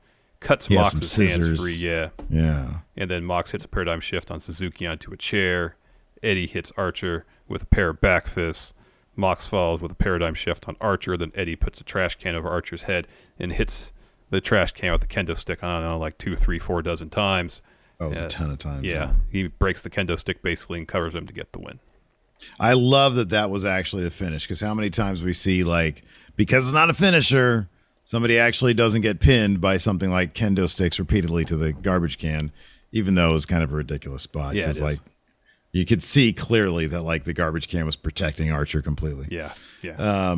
cuts 0.46 0.66
some 0.68 0.76
Mox's 0.76 1.16
hands 1.16 1.32
scissors. 1.34 1.60
free. 1.60 1.76
Yeah, 1.76 2.10
Yeah. 2.30 2.80
and 2.96 3.10
then 3.12 3.24
Mox 3.26 3.52
hits 3.52 3.66
a 3.66 3.68
paradigm 3.68 4.00
shift 4.02 4.32
on 4.32 4.40
Suzuki 4.40 4.86
onto 4.88 5.12
a 5.12 5.18
chair. 5.18 5.76
Eddie 6.24 6.48
hits 6.48 6.72
Archer 6.78 7.26
with 7.48 7.64
a 7.64 7.66
pair 7.66 7.90
of 7.90 8.02
back 8.02 8.28
fists. 8.28 8.74
Mox 9.16 9.48
follows 9.48 9.82
with 9.82 9.92
a 9.92 9.96
paradigm 9.96 10.34
shift 10.34 10.68
on 10.68 10.76
Archer. 10.82 11.16
Then 11.18 11.32
Eddie 11.36 11.56
puts 11.56 11.80
a 11.80 11.84
trash 11.84 12.16
can 12.16 12.36
over 12.36 12.50
Archer's 12.50 12.84
head 12.84 13.08
and 13.40 13.52
hits 13.54 13.92
the 14.30 14.42
trash 14.42 14.72
can 14.72 14.92
with 14.92 15.02
the 15.02 15.08
kendo 15.08 15.38
stick 15.38 15.64
on 15.64 15.84
it 15.84 15.98
like 15.98 16.18
two, 16.18 16.36
three, 16.36 16.60
four 16.60 16.82
dozen 16.82 17.10
times. 17.10 17.62
That 18.00 18.10
was 18.10 18.18
Yeah. 18.18 18.26
a 18.26 18.28
ton 18.28 18.52
of 18.52 18.58
times. 18.58 18.84
Yeah, 18.84 19.14
he 19.30 19.48
breaks 19.48 19.82
the 19.84 19.90
kendo 19.90 20.18
stick 20.20 20.42
basically 20.42 20.80
and 20.80 20.88
covers 20.88 21.16
him 21.16 21.26
to 21.28 21.34
get 21.34 21.54
the 21.54 21.60
win. 21.60 21.80
I 22.60 22.74
love 22.74 23.16
that 23.16 23.30
that 23.30 23.50
was 23.50 23.64
actually 23.64 24.04
the 24.04 24.12
finish 24.12 24.44
because 24.44 24.60
how 24.60 24.74
many 24.74 24.90
times 24.90 25.22
we 25.24 25.32
see 25.32 25.64
like 25.64 26.04
because 26.36 26.66
it's 26.66 26.74
not 26.74 26.90
a 26.90 26.94
finisher, 26.94 27.70
somebody 28.06 28.40
actually 28.40 28.74
doesn't 28.74 29.02
get 29.02 29.20
pinned 29.20 29.60
by 29.60 29.76
something 29.76 30.10
like 30.10 30.34
kendo 30.34 30.70
sticks 30.70 30.98
repeatedly 30.98 31.44
to 31.44 31.58
the 31.58 31.74
garbage 31.74 32.18
can, 32.18 32.54
even 32.94 33.16
though 33.16 33.32
it 33.32 33.34
was 33.34 33.46
kind 33.46 33.64
of 33.64 33.74
a 33.74 33.76
ridiculous 33.76 34.24
spot. 34.24 34.56
Yeah, 34.56 34.66
it 34.66 34.70
is. 34.70 34.82
like 34.82 35.00
you 35.74 35.86
could 35.86 36.02
see 36.02 36.32
clearly 36.32 36.88
that 36.88 37.02
like 37.02 37.26
the 37.26 37.34
garbage 37.34 37.68
can 37.68 37.86
was 37.86 37.98
protecting 37.98 38.50
Archer 38.50 38.82
completely. 38.82 39.28
Yeah, 39.30 39.52
yeah. 39.82 40.02
Uh, 40.02 40.38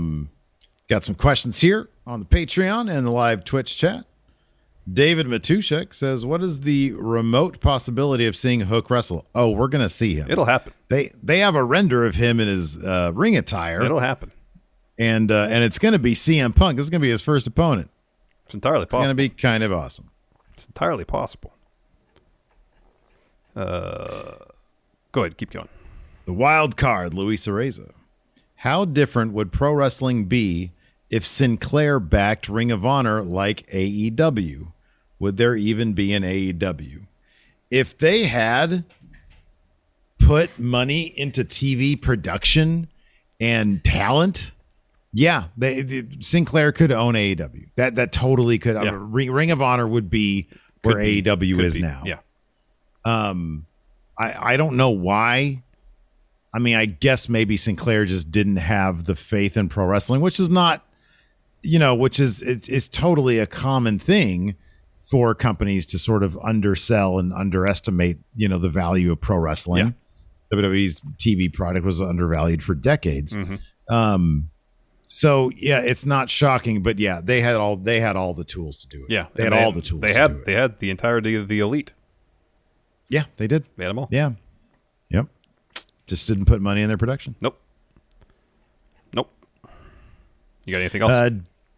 Got 0.90 1.04
some 1.04 1.16
questions 1.16 1.60
here 1.60 1.90
on 2.06 2.22
the 2.22 2.26
Patreon 2.26 2.90
and 2.90 3.06
the 3.06 3.12
live 3.12 3.44
Twitch 3.44 3.78
chat. 3.78 4.06
David 4.92 5.28
Matushek 5.28 5.94
says, 5.94 6.26
"What 6.26 6.42
is 6.42 6.62
the 6.62 6.94
remote 6.94 7.60
possibility 7.60 8.26
of 8.26 8.38
seeing 8.38 8.62
Hook 8.62 8.90
wrestle?" 8.90 9.26
Oh, 9.36 9.50
we're 9.52 9.68
gonna 9.68 9.90
see 9.90 10.16
him. 10.16 10.28
It'll 10.30 10.46
happen. 10.46 10.72
They 10.88 11.12
they 11.22 11.40
have 11.40 11.56
a 11.56 11.64
render 11.64 12.06
of 12.06 12.16
him 12.16 12.40
in 12.40 12.48
his 12.48 12.82
uh, 12.82 13.12
ring 13.14 13.36
attire, 13.36 13.82
It'll 13.82 14.00
happen. 14.00 14.32
And 14.98 15.32
uh, 15.32 15.48
and 15.50 15.64
it's 15.64 15.80
gonna 15.80 16.00
be 16.00 16.14
CM 16.14 16.56
Punk. 16.56 16.78
This 16.78 16.86
is 16.86 16.90
gonna 16.90 17.02
be 17.02 17.10
his 17.10 17.22
first 17.22 17.48
opponent. 17.48 17.90
It's 18.46 18.54
entirely 18.54 18.86
possible. 18.86 19.00
It's 19.00 19.08
gonna 19.08 19.16
be 19.16 19.30
kind 19.30 19.64
of 19.64 19.74
awesome. 19.74 20.10
It's 20.54 20.68
entirely 20.68 21.06
possible. 21.06 21.54
Uh, 23.56 24.36
go 25.12 25.22
ahead. 25.22 25.38
Keep 25.38 25.52
going. 25.52 25.70
The 26.26 26.34
wild 26.34 26.78
card, 26.78 27.14
Luis 27.14 27.48
Areza. 27.48 27.92
How 28.56 28.86
different 28.86 29.34
would 29.34 29.52
pro 29.52 29.72
wrestling 29.74 30.26
be 30.26 30.72
if 31.10 31.26
Sinclair 31.26 32.00
backed 32.00 32.50
Ring 32.50 32.72
of 32.72 32.86
Honor 32.86 33.24
like 33.24 33.68
AEW? 33.68 34.72
Would 35.20 35.38
there 35.38 35.56
even 35.56 35.94
be 35.94 36.14
an 36.14 36.24
AEW? 36.24 37.06
If 37.70 37.98
they 37.98 38.26
had 38.26 38.84
put 40.20 40.60
money 40.60 41.04
into 41.04 41.44
TV 41.44 42.00
production 42.00 42.88
and 43.40 43.84
talent, 43.84 44.52
yeah, 45.18 45.46
they, 45.58 45.82
they- 45.82 46.08
Sinclair 46.20 46.72
could 46.72 46.92
own 46.92 47.16
AEW. 47.16 47.70
That 47.76 47.96
that 47.96 48.12
totally 48.12 48.60
could. 48.60 48.76
Yeah. 48.76 48.92
Ring, 48.94 49.32
Ring 49.32 49.50
of 49.52 49.62
Honor 49.64 49.88
would 49.88 50.12
be 50.12 50.48
where 50.84 50.96
Could 50.96 51.02
be. 51.02 51.24
AEW 51.24 51.60
is 51.64 51.76
be. 51.76 51.82
now. 51.82 52.04
Yeah. 52.06 52.20
Um, 53.04 53.66
I, 54.18 54.54
I 54.54 54.58
don't 54.58 54.78
know 54.78 54.92
why. 54.92 55.64
I 56.54 56.60
mean, 56.60 56.76
I 56.76 56.86
guess 56.86 57.28
maybe 57.30 57.58
Sinclair 57.58 58.06
just 58.06 58.30
didn't 58.32 58.58
have 58.58 59.06
the 59.06 59.16
faith 59.16 59.58
in 59.58 59.70
pro 59.70 59.86
wrestling, 59.86 60.22
which 60.22 60.40
is 60.40 60.50
not, 60.52 60.86
you 61.62 61.80
know, 61.80 61.96
which 61.96 62.20
is 62.20 62.42
it's, 62.44 62.68
it's 62.68 62.88
totally 62.88 63.40
a 63.40 63.48
common 63.48 63.98
thing 64.00 64.56
for 65.00 65.34
companies 65.34 65.86
to 65.88 65.98
sort 65.98 66.22
of 66.22 66.38
undersell 66.44 67.18
and 67.18 67.34
underestimate, 67.34 68.20
you 68.36 68.48
know, 68.48 68.60
the 68.60 68.70
value 68.70 69.12
of 69.12 69.20
pro 69.22 69.38
wrestling. 69.38 69.96
WWE's 70.54 71.02
TV 71.18 71.52
product 71.52 71.86
was 71.86 72.02
undervalued 72.02 72.64
for 72.64 72.76
decades. 72.76 73.34
Mm-hmm. 73.36 73.56
Um, 73.94 74.50
so 75.08 75.50
yeah, 75.56 75.80
it's 75.80 76.06
not 76.06 76.30
shocking, 76.30 76.84
but 76.84 77.00
yeah, 77.00 77.22
they 77.24 77.42
had 77.42 77.56
all 77.56 77.76
they 77.78 78.00
had 78.00 78.16
all 78.16 78.34
the 78.34 78.44
tools 78.44 78.78
to 78.80 78.88
do 78.88 79.04
it. 79.06 79.10
Yeah. 79.12 79.28
they 79.34 79.44
had 79.44 79.54
And 79.54 79.64
all 79.64 79.72
the 79.72 79.82
tools. 79.82 80.02
They 80.02 80.14
to 80.14 80.20
had 80.20 80.28
do 80.36 80.38
it. 80.42 80.46
they 80.46 80.54
had 80.54 80.80
the 80.80 80.90
entirety 80.90 81.36
of 81.36 81.48
the 81.48 81.60
elite. 81.60 81.94
yeah, 83.10 83.24
they 83.38 83.48
did. 83.48 83.66
They 83.78 83.84
had 83.86 83.90
them 83.92 84.00
all. 84.00 84.10
Yeah, 84.12 84.32
yep. 85.10 85.28
Just 86.08 86.28
didn't 86.28 86.46
put 86.46 86.62
money 86.62 86.82
in 86.82 86.88
their 86.90 86.98
production. 86.98 87.36
Nope. 87.42 87.60
Nope. 89.14 89.30
You 90.66 90.74
got 90.74 90.80
anything 90.80 91.02
else? 91.02 91.12
Uh, 91.12 91.30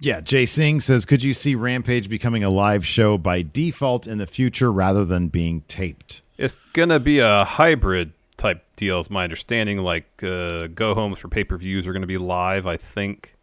yeah, 0.01 0.21
Jay 0.21 0.45
Singh 0.45 0.79
says, 0.81 1.05
could 1.05 1.21
you 1.21 1.33
see 1.33 1.55
Rampage 1.55 2.09
becoming 2.09 2.43
a 2.43 2.49
live 2.49 2.85
show 2.87 3.17
by 3.17 3.41
default 3.41 4.07
in 4.07 4.17
the 4.17 4.25
future 4.27 4.71
rather 4.71 5.03
than 5.03 5.27
being 5.27 5.61
taped? 5.67 6.21
It's 6.37 6.55
gonna 6.73 6.99
be 6.99 7.19
a 7.19 7.43
hybrid 7.43 8.13
type 8.39 8.65
deal, 8.75 8.99
is 8.99 9.09
my 9.09 9.23
understanding. 9.23 9.77
Like 9.79 10.23
uh, 10.23 10.67
go 10.67 10.95
homes 10.95 11.19
for 11.19 11.27
pay 11.27 11.43
per 11.43 11.57
views 11.57 11.85
are 11.85 11.93
gonna 11.93 12.07
be 12.07 12.17
live, 12.17 12.65
I 12.65 12.77
think. 12.77 13.35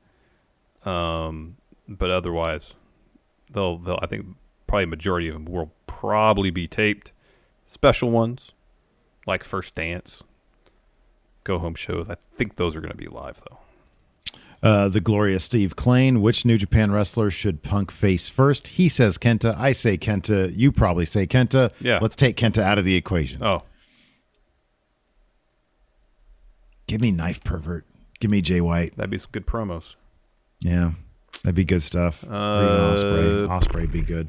Um, 0.84 1.56
but 1.88 2.10
otherwise, 2.10 2.74
they'll 3.52 3.78
they'll 3.78 4.00
I 4.02 4.06
think 4.06 4.26
probably 4.66 4.86
majority 4.86 5.28
of 5.28 5.34
them 5.34 5.44
will 5.44 5.72
probably 5.86 6.50
be 6.50 6.66
taped. 6.66 7.12
Special 7.66 8.10
ones, 8.10 8.52
like 9.26 9.44
First 9.44 9.74
Dance, 9.74 10.22
go 11.44 11.58
home 11.58 11.74
shows. 11.74 12.08
I 12.08 12.16
think 12.36 12.56
those 12.56 12.74
are 12.74 12.80
gonna 12.80 12.94
be 12.94 13.06
live 13.06 13.40
though. 13.48 13.58
Uh, 14.62 14.88
the 14.88 15.00
glorious 15.00 15.44
Steve 15.44 15.76
Klain, 15.76 16.22
which 16.22 16.44
New 16.44 16.56
Japan 16.56 16.90
wrestler 16.90 17.30
should 17.30 17.62
Punk 17.62 17.92
face 17.92 18.26
first? 18.26 18.68
He 18.68 18.88
says 18.88 19.18
Kenta. 19.18 19.56
I 19.56 19.72
say 19.72 19.98
Kenta. 19.98 20.50
You 20.56 20.72
probably 20.72 21.04
say 21.04 21.26
Kenta. 21.26 21.72
Yeah. 21.80 21.98
Let's 22.00 22.16
take 22.16 22.36
Kenta 22.36 22.62
out 22.62 22.78
of 22.78 22.84
the 22.84 22.96
equation. 22.96 23.44
Oh, 23.44 23.62
Give 26.86 27.00
me 27.00 27.10
Knife 27.10 27.42
Pervert. 27.44 27.84
Give 28.20 28.30
me 28.30 28.40
Jay 28.40 28.60
White. 28.60 28.96
that'd 28.96 29.10
be 29.10 29.18
some 29.18 29.30
good 29.32 29.46
promos. 29.46 29.96
Yeah. 30.60 30.92
That'd 31.42 31.54
be 31.54 31.64
good 31.64 31.82
stuff. 31.82 32.22
even 32.24 32.34
Ospreay. 32.36 33.48
Ospreay 33.48 33.90
be 33.90 34.00
good. 34.02 34.28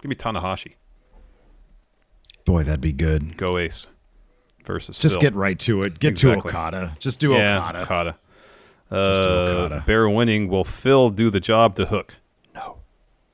Give 0.00 0.08
me 0.08 0.14
Tanahashi. 0.16 0.72
Boy, 2.44 2.64
that'd 2.64 2.80
be 2.80 2.92
good. 2.92 3.36
Go 3.36 3.56
Ace 3.56 3.86
versus 4.64 4.98
Just 4.98 5.14
Phil. 5.14 5.20
get 5.22 5.34
right 5.34 5.58
to 5.60 5.82
it. 5.84 6.00
Get 6.00 6.10
Exactly. 6.10 6.42
to 6.42 6.48
Okada. 6.48 6.96
Just 6.98 7.20
do 7.20 7.30
yeah, 7.32 7.58
Okada. 7.58 7.82
Okada. 7.82 8.16
Just 8.90 9.22
do 9.22 9.28
Uh, 9.28 9.32
Okada. 9.32 9.84
Bear 9.86 10.08
winning. 10.10 10.48
Will 10.48 10.64
Phil 10.64 11.10
do 11.10 11.30
the 11.30 11.40
job 11.40 11.76
to 11.76 11.86
Hook? 11.86 12.16
No. 12.54 12.78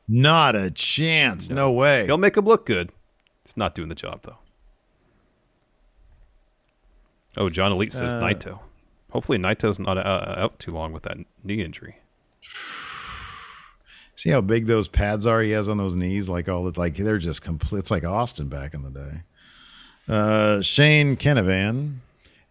Not 0.07 0.55
a 0.55 0.70
chance. 0.70 1.48
No, 1.48 1.72
way. 1.72 2.05
He'll 2.05 2.18
make 2.18 2.37
him 2.37 2.44
look 2.44 2.66
good. 2.66 2.92
He's 3.44 3.57
not 3.57 3.74
doing 3.74 3.88
the 3.88 3.94
job 3.94 4.20
though. 4.24 4.37
Oh, 7.38 7.48
John 7.48 7.72
Elite 7.72 7.92
says 7.92 8.12
Uh, 8.12 8.20
Naito. 8.20 8.59
Hopefully 9.11 9.38
Naito's 9.38 9.79
not 9.79 9.96
uh, 9.96 10.35
out 10.37 10.59
too 10.59 10.72
long 10.72 10.92
with 10.92 11.05
that 11.05 11.16
knee 11.42 11.62
injury. 11.62 11.96
See 14.16 14.31
how 14.31 14.40
big 14.40 14.66
those 14.66 14.88
pads 14.88 15.27
are 15.27 15.40
he 15.40 15.53
has 15.53 15.68
on 15.68 15.77
those 15.79 15.94
knees? 15.94 16.29
Like 16.29 16.48
all 16.48 16.64
the 16.64 16.79
like 16.79 16.96
they're 16.96 17.18
just 17.18 17.40
complete. 17.42 17.79
It's 17.81 17.90
like 17.90 18.05
Austin 18.05 18.48
back 18.48 18.74
in 18.74 18.83
the 18.83 18.90
day. 18.90 19.22
Uh, 20.09 20.61
Shane 20.62 21.16
Kenevan. 21.16 21.98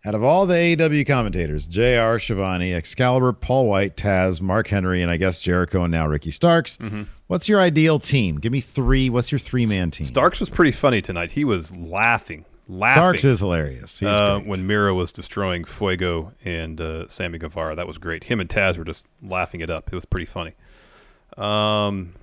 Out 0.06 0.16
of 0.16 0.24
all 0.24 0.46
the 0.46 0.54
AEW 0.54 1.06
commentators, 1.06 1.66
JR, 1.66 2.18
Schiavone, 2.20 2.74
Excalibur, 2.74 3.34
Paul 3.34 3.68
White, 3.68 3.98
Taz, 3.98 4.40
Mark 4.40 4.68
Henry, 4.68 5.02
and 5.02 5.12
I 5.12 5.18
guess 5.18 5.42
Jericho 5.42 5.84
and 5.84 5.92
now 5.92 6.08
Ricky 6.08 6.32
Starks, 6.32 6.78
what's 7.26 7.50
your 7.50 7.60
ideal 7.60 8.00
team? 8.00 8.38
Give 8.40 8.52
me 8.54 8.62
three. 8.62 9.10
What's 9.10 9.34
your 9.34 9.40
three 9.40 9.66
man 9.66 9.92
team? 9.92 10.08
Starks 10.08 10.40
was 10.40 10.48
pretty 10.50 10.72
funny 10.72 11.02
tonight. 11.02 11.32
He 11.32 11.44
was 11.44 11.76
laughing, 11.76 12.46
laughing. 12.68 13.00
Starks 13.02 13.24
is 13.26 13.40
hilarious. 13.40 14.00
He's 14.00 14.08
uh, 14.10 14.40
when 14.46 14.66
Miro 14.68 14.94
was 14.94 15.12
destroying 15.12 15.64
Fuego 15.66 16.34
and 16.44 16.80
uh, 16.82 17.08
Sammy 17.08 17.38
Guevara. 17.38 17.76
That 17.76 17.88
was 17.88 17.98
great. 17.98 18.26
Him 18.26 18.40
and 18.40 18.50
Taz 18.50 18.78
were 18.78 18.84
just 18.84 19.06
laughing 19.22 19.62
it 19.62 19.70
up. 19.70 19.88
It 19.88 19.96
was 19.96 20.06
pretty 20.06 20.26
funny. 20.26 20.54
Um, 21.38 22.14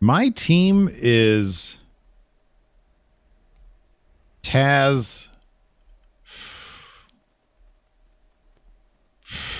My 0.00 0.28
team 0.30 0.88
is 0.92 1.78
Taz. 4.42 5.28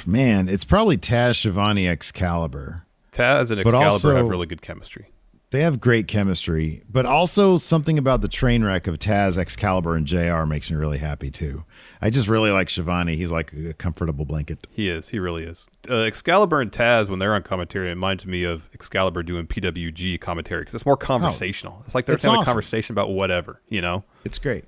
Man, 0.06 0.48
it's 0.48 0.64
probably 0.64 0.96
Taz, 0.96 1.36
Schiavone, 1.36 1.86
Excalibur. 1.86 2.86
Taz 3.12 3.50
and 3.50 3.60
Excalibur 3.60 3.84
also- 3.86 4.16
have 4.16 4.28
really 4.28 4.46
good 4.46 4.62
chemistry. 4.62 5.09
They 5.50 5.62
have 5.62 5.80
great 5.80 6.06
chemistry, 6.06 6.84
but 6.88 7.04
also 7.04 7.58
something 7.58 7.98
about 7.98 8.20
the 8.20 8.28
train 8.28 8.62
wreck 8.62 8.86
of 8.86 9.00
Taz, 9.00 9.36
Excalibur, 9.36 9.96
and 9.96 10.06
JR 10.06 10.44
makes 10.44 10.70
me 10.70 10.76
really 10.76 10.98
happy 10.98 11.28
too. 11.28 11.64
I 12.00 12.08
just 12.08 12.28
really 12.28 12.52
like 12.52 12.70
Schiavone. 12.70 13.16
He's 13.16 13.32
like 13.32 13.52
a 13.52 13.74
comfortable 13.74 14.24
blanket. 14.24 14.64
He 14.70 14.88
is. 14.88 15.08
He 15.08 15.18
really 15.18 15.42
is. 15.42 15.68
Uh, 15.88 16.02
Excalibur 16.02 16.60
and 16.60 16.70
Taz, 16.70 17.08
when 17.08 17.18
they're 17.18 17.34
on 17.34 17.42
commentary, 17.42 17.88
it 17.88 17.90
reminds 17.90 18.26
me 18.26 18.44
of 18.44 18.70
Excalibur 18.72 19.24
doing 19.24 19.48
PWG 19.48 20.20
commentary 20.20 20.60
because 20.62 20.74
it's 20.76 20.86
more 20.86 20.96
conversational. 20.96 21.82
it's 21.84 21.96
like 21.96 22.06
they're 22.06 22.14
it's 22.14 22.24
having 22.24 22.42
a 22.42 22.44
conversation 22.44 22.94
about 22.94 23.10
whatever, 23.10 23.60
you 23.68 23.80
know. 23.80 24.04
It's 24.24 24.38
great. 24.38 24.66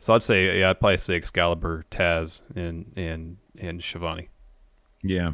So 0.00 0.14
I'd 0.14 0.24
say, 0.24 0.58
yeah, 0.58 0.70
I'd 0.70 0.80
probably 0.80 0.98
say 0.98 1.14
Excalibur, 1.14 1.84
Taz, 1.92 2.42
and 2.56 2.92
and 2.96 3.36
and 3.56 3.82
Schiavone. 3.82 4.30
Yeah. 5.04 5.32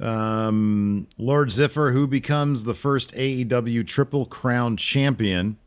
Um, 0.00 1.06
Lord 1.18 1.50
Ziffer, 1.50 1.92
who 1.92 2.06
becomes 2.06 2.64
the 2.64 2.74
first 2.74 3.12
AEW 3.14 3.86
Triple 3.86 4.24
Crown 4.24 4.76
champion. 4.76 5.58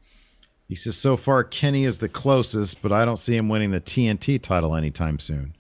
He 0.67 0.76
says, 0.76 0.98
so 0.98 1.17
far, 1.17 1.43
Kenny 1.43 1.84
is 1.84 2.00
the 2.00 2.10
closest, 2.10 2.82
but 2.82 2.91
I 2.91 3.06
don't 3.06 3.17
see 3.17 3.38
him 3.38 3.48
winning 3.48 3.72
the 3.72 3.82
TNT 3.82 4.41
title 4.41 4.76
anytime 4.76 5.19
soon. 5.19 5.54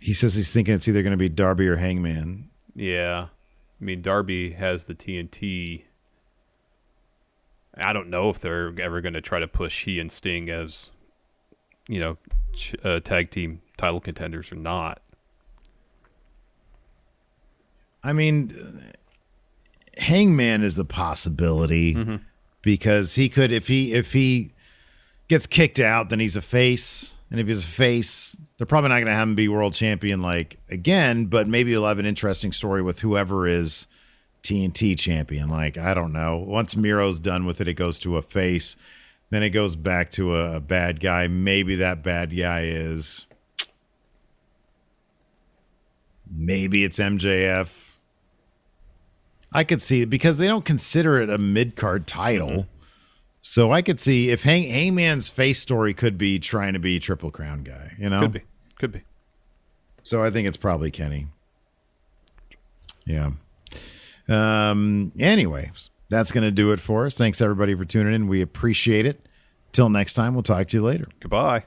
He 0.00 0.14
says 0.14 0.34
he's 0.34 0.52
thinking 0.52 0.74
it's 0.74 0.88
either 0.88 1.02
going 1.02 1.12
to 1.12 1.16
be 1.16 1.28
Darby 1.28 1.68
or 1.68 1.76
Hangman. 1.76 2.48
Yeah, 2.74 3.26
I 3.80 3.84
mean 3.84 4.02
Darby 4.02 4.52
has 4.52 4.86
the 4.86 4.94
TNT. 4.94 5.82
I 7.76 7.92
don't 7.92 8.08
know 8.08 8.30
if 8.30 8.40
they're 8.40 8.72
ever 8.80 9.00
going 9.00 9.14
to 9.14 9.20
try 9.20 9.38
to 9.38 9.48
push 9.48 9.84
he 9.84 9.98
and 9.98 10.10
Sting 10.10 10.48
as, 10.48 10.90
you 11.88 12.00
know, 12.00 12.16
ch- 12.54 12.76
uh, 12.84 13.00
tag 13.00 13.30
team 13.30 13.60
title 13.76 14.00
contenders 14.00 14.50
or 14.52 14.56
not. 14.56 15.02
I 18.02 18.12
mean, 18.12 18.52
Hangman 19.98 20.62
is 20.62 20.78
a 20.78 20.84
possibility 20.84 21.94
mm-hmm. 21.94 22.16
because 22.62 23.14
he 23.14 23.28
could 23.28 23.50
if 23.50 23.66
he 23.66 23.92
if 23.92 24.12
he 24.12 24.52
gets 25.28 25.46
kicked 25.46 25.80
out, 25.80 26.10
then 26.10 26.20
he's 26.20 26.36
a 26.36 26.42
face, 26.42 27.16
and 27.30 27.40
if 27.40 27.48
he's 27.48 27.64
a 27.64 27.68
face, 27.68 28.36
they're 28.56 28.66
probably 28.66 28.90
not 28.90 28.96
going 28.96 29.06
to 29.06 29.14
have 29.14 29.28
him 29.28 29.34
be 29.34 29.48
world 29.48 29.74
champion 29.74 30.22
like 30.22 30.58
again. 30.70 31.26
But 31.26 31.48
maybe 31.48 31.70
he'll 31.70 31.86
have 31.86 31.98
an 31.98 32.06
interesting 32.06 32.52
story 32.52 32.82
with 32.82 33.00
whoever 33.00 33.46
is 33.46 33.86
TNT 34.42 34.98
champion. 34.98 35.48
Like 35.48 35.78
I 35.78 35.94
don't 35.94 36.12
know. 36.12 36.36
Once 36.36 36.76
Miro's 36.76 37.18
done 37.20 37.44
with 37.44 37.60
it, 37.60 37.68
it 37.68 37.74
goes 37.74 37.98
to 38.00 38.16
a 38.16 38.22
face. 38.22 38.76
then 39.30 39.42
it 39.42 39.50
goes 39.50 39.74
back 39.74 40.10
to 40.12 40.36
a, 40.36 40.56
a 40.56 40.60
bad 40.60 41.00
guy. 41.00 41.26
Maybe 41.26 41.74
that 41.76 42.02
bad 42.02 42.36
guy 42.36 42.62
is. 42.64 43.26
Maybe 46.30 46.84
it's 46.84 46.98
MJF. 46.98 47.92
I 49.52 49.64
could 49.64 49.80
see 49.80 50.02
it 50.02 50.10
because 50.10 50.38
they 50.38 50.48
don't 50.48 50.64
consider 50.64 51.20
it 51.20 51.30
a 51.30 51.38
mid 51.38 51.76
card 51.76 52.06
title. 52.06 52.50
Mm-hmm. 52.50 52.70
So 53.42 53.72
I 53.72 53.80
could 53.80 54.00
see 54.00 54.30
if 54.30 54.42
Hang 54.42 54.68
Hangman's 54.68 55.28
face 55.28 55.60
story 55.60 55.94
could 55.94 56.18
be 56.18 56.40
trying 56.40 56.72
to 56.72 56.80
be 56.80 56.98
Triple 56.98 57.30
Crown 57.30 57.62
guy, 57.62 57.92
you 57.96 58.08
know? 58.08 58.20
Could 58.20 58.32
be. 58.32 58.42
Could 58.76 58.92
be. 58.92 59.02
So 60.02 60.22
I 60.22 60.30
think 60.30 60.48
it's 60.48 60.56
probably 60.56 60.90
Kenny. 60.90 61.28
Yeah. 63.04 63.30
Um. 64.28 65.12
Anyways, 65.18 65.90
that's 66.08 66.32
going 66.32 66.42
to 66.42 66.50
do 66.50 66.72
it 66.72 66.80
for 66.80 67.06
us. 67.06 67.16
Thanks 67.16 67.40
everybody 67.40 67.74
for 67.74 67.84
tuning 67.84 68.14
in. 68.14 68.26
We 68.26 68.42
appreciate 68.42 69.06
it. 69.06 69.26
Till 69.70 69.88
next 69.88 70.14
time, 70.14 70.34
we'll 70.34 70.42
talk 70.42 70.66
to 70.68 70.76
you 70.76 70.82
later. 70.82 71.06
Goodbye. 71.20 71.66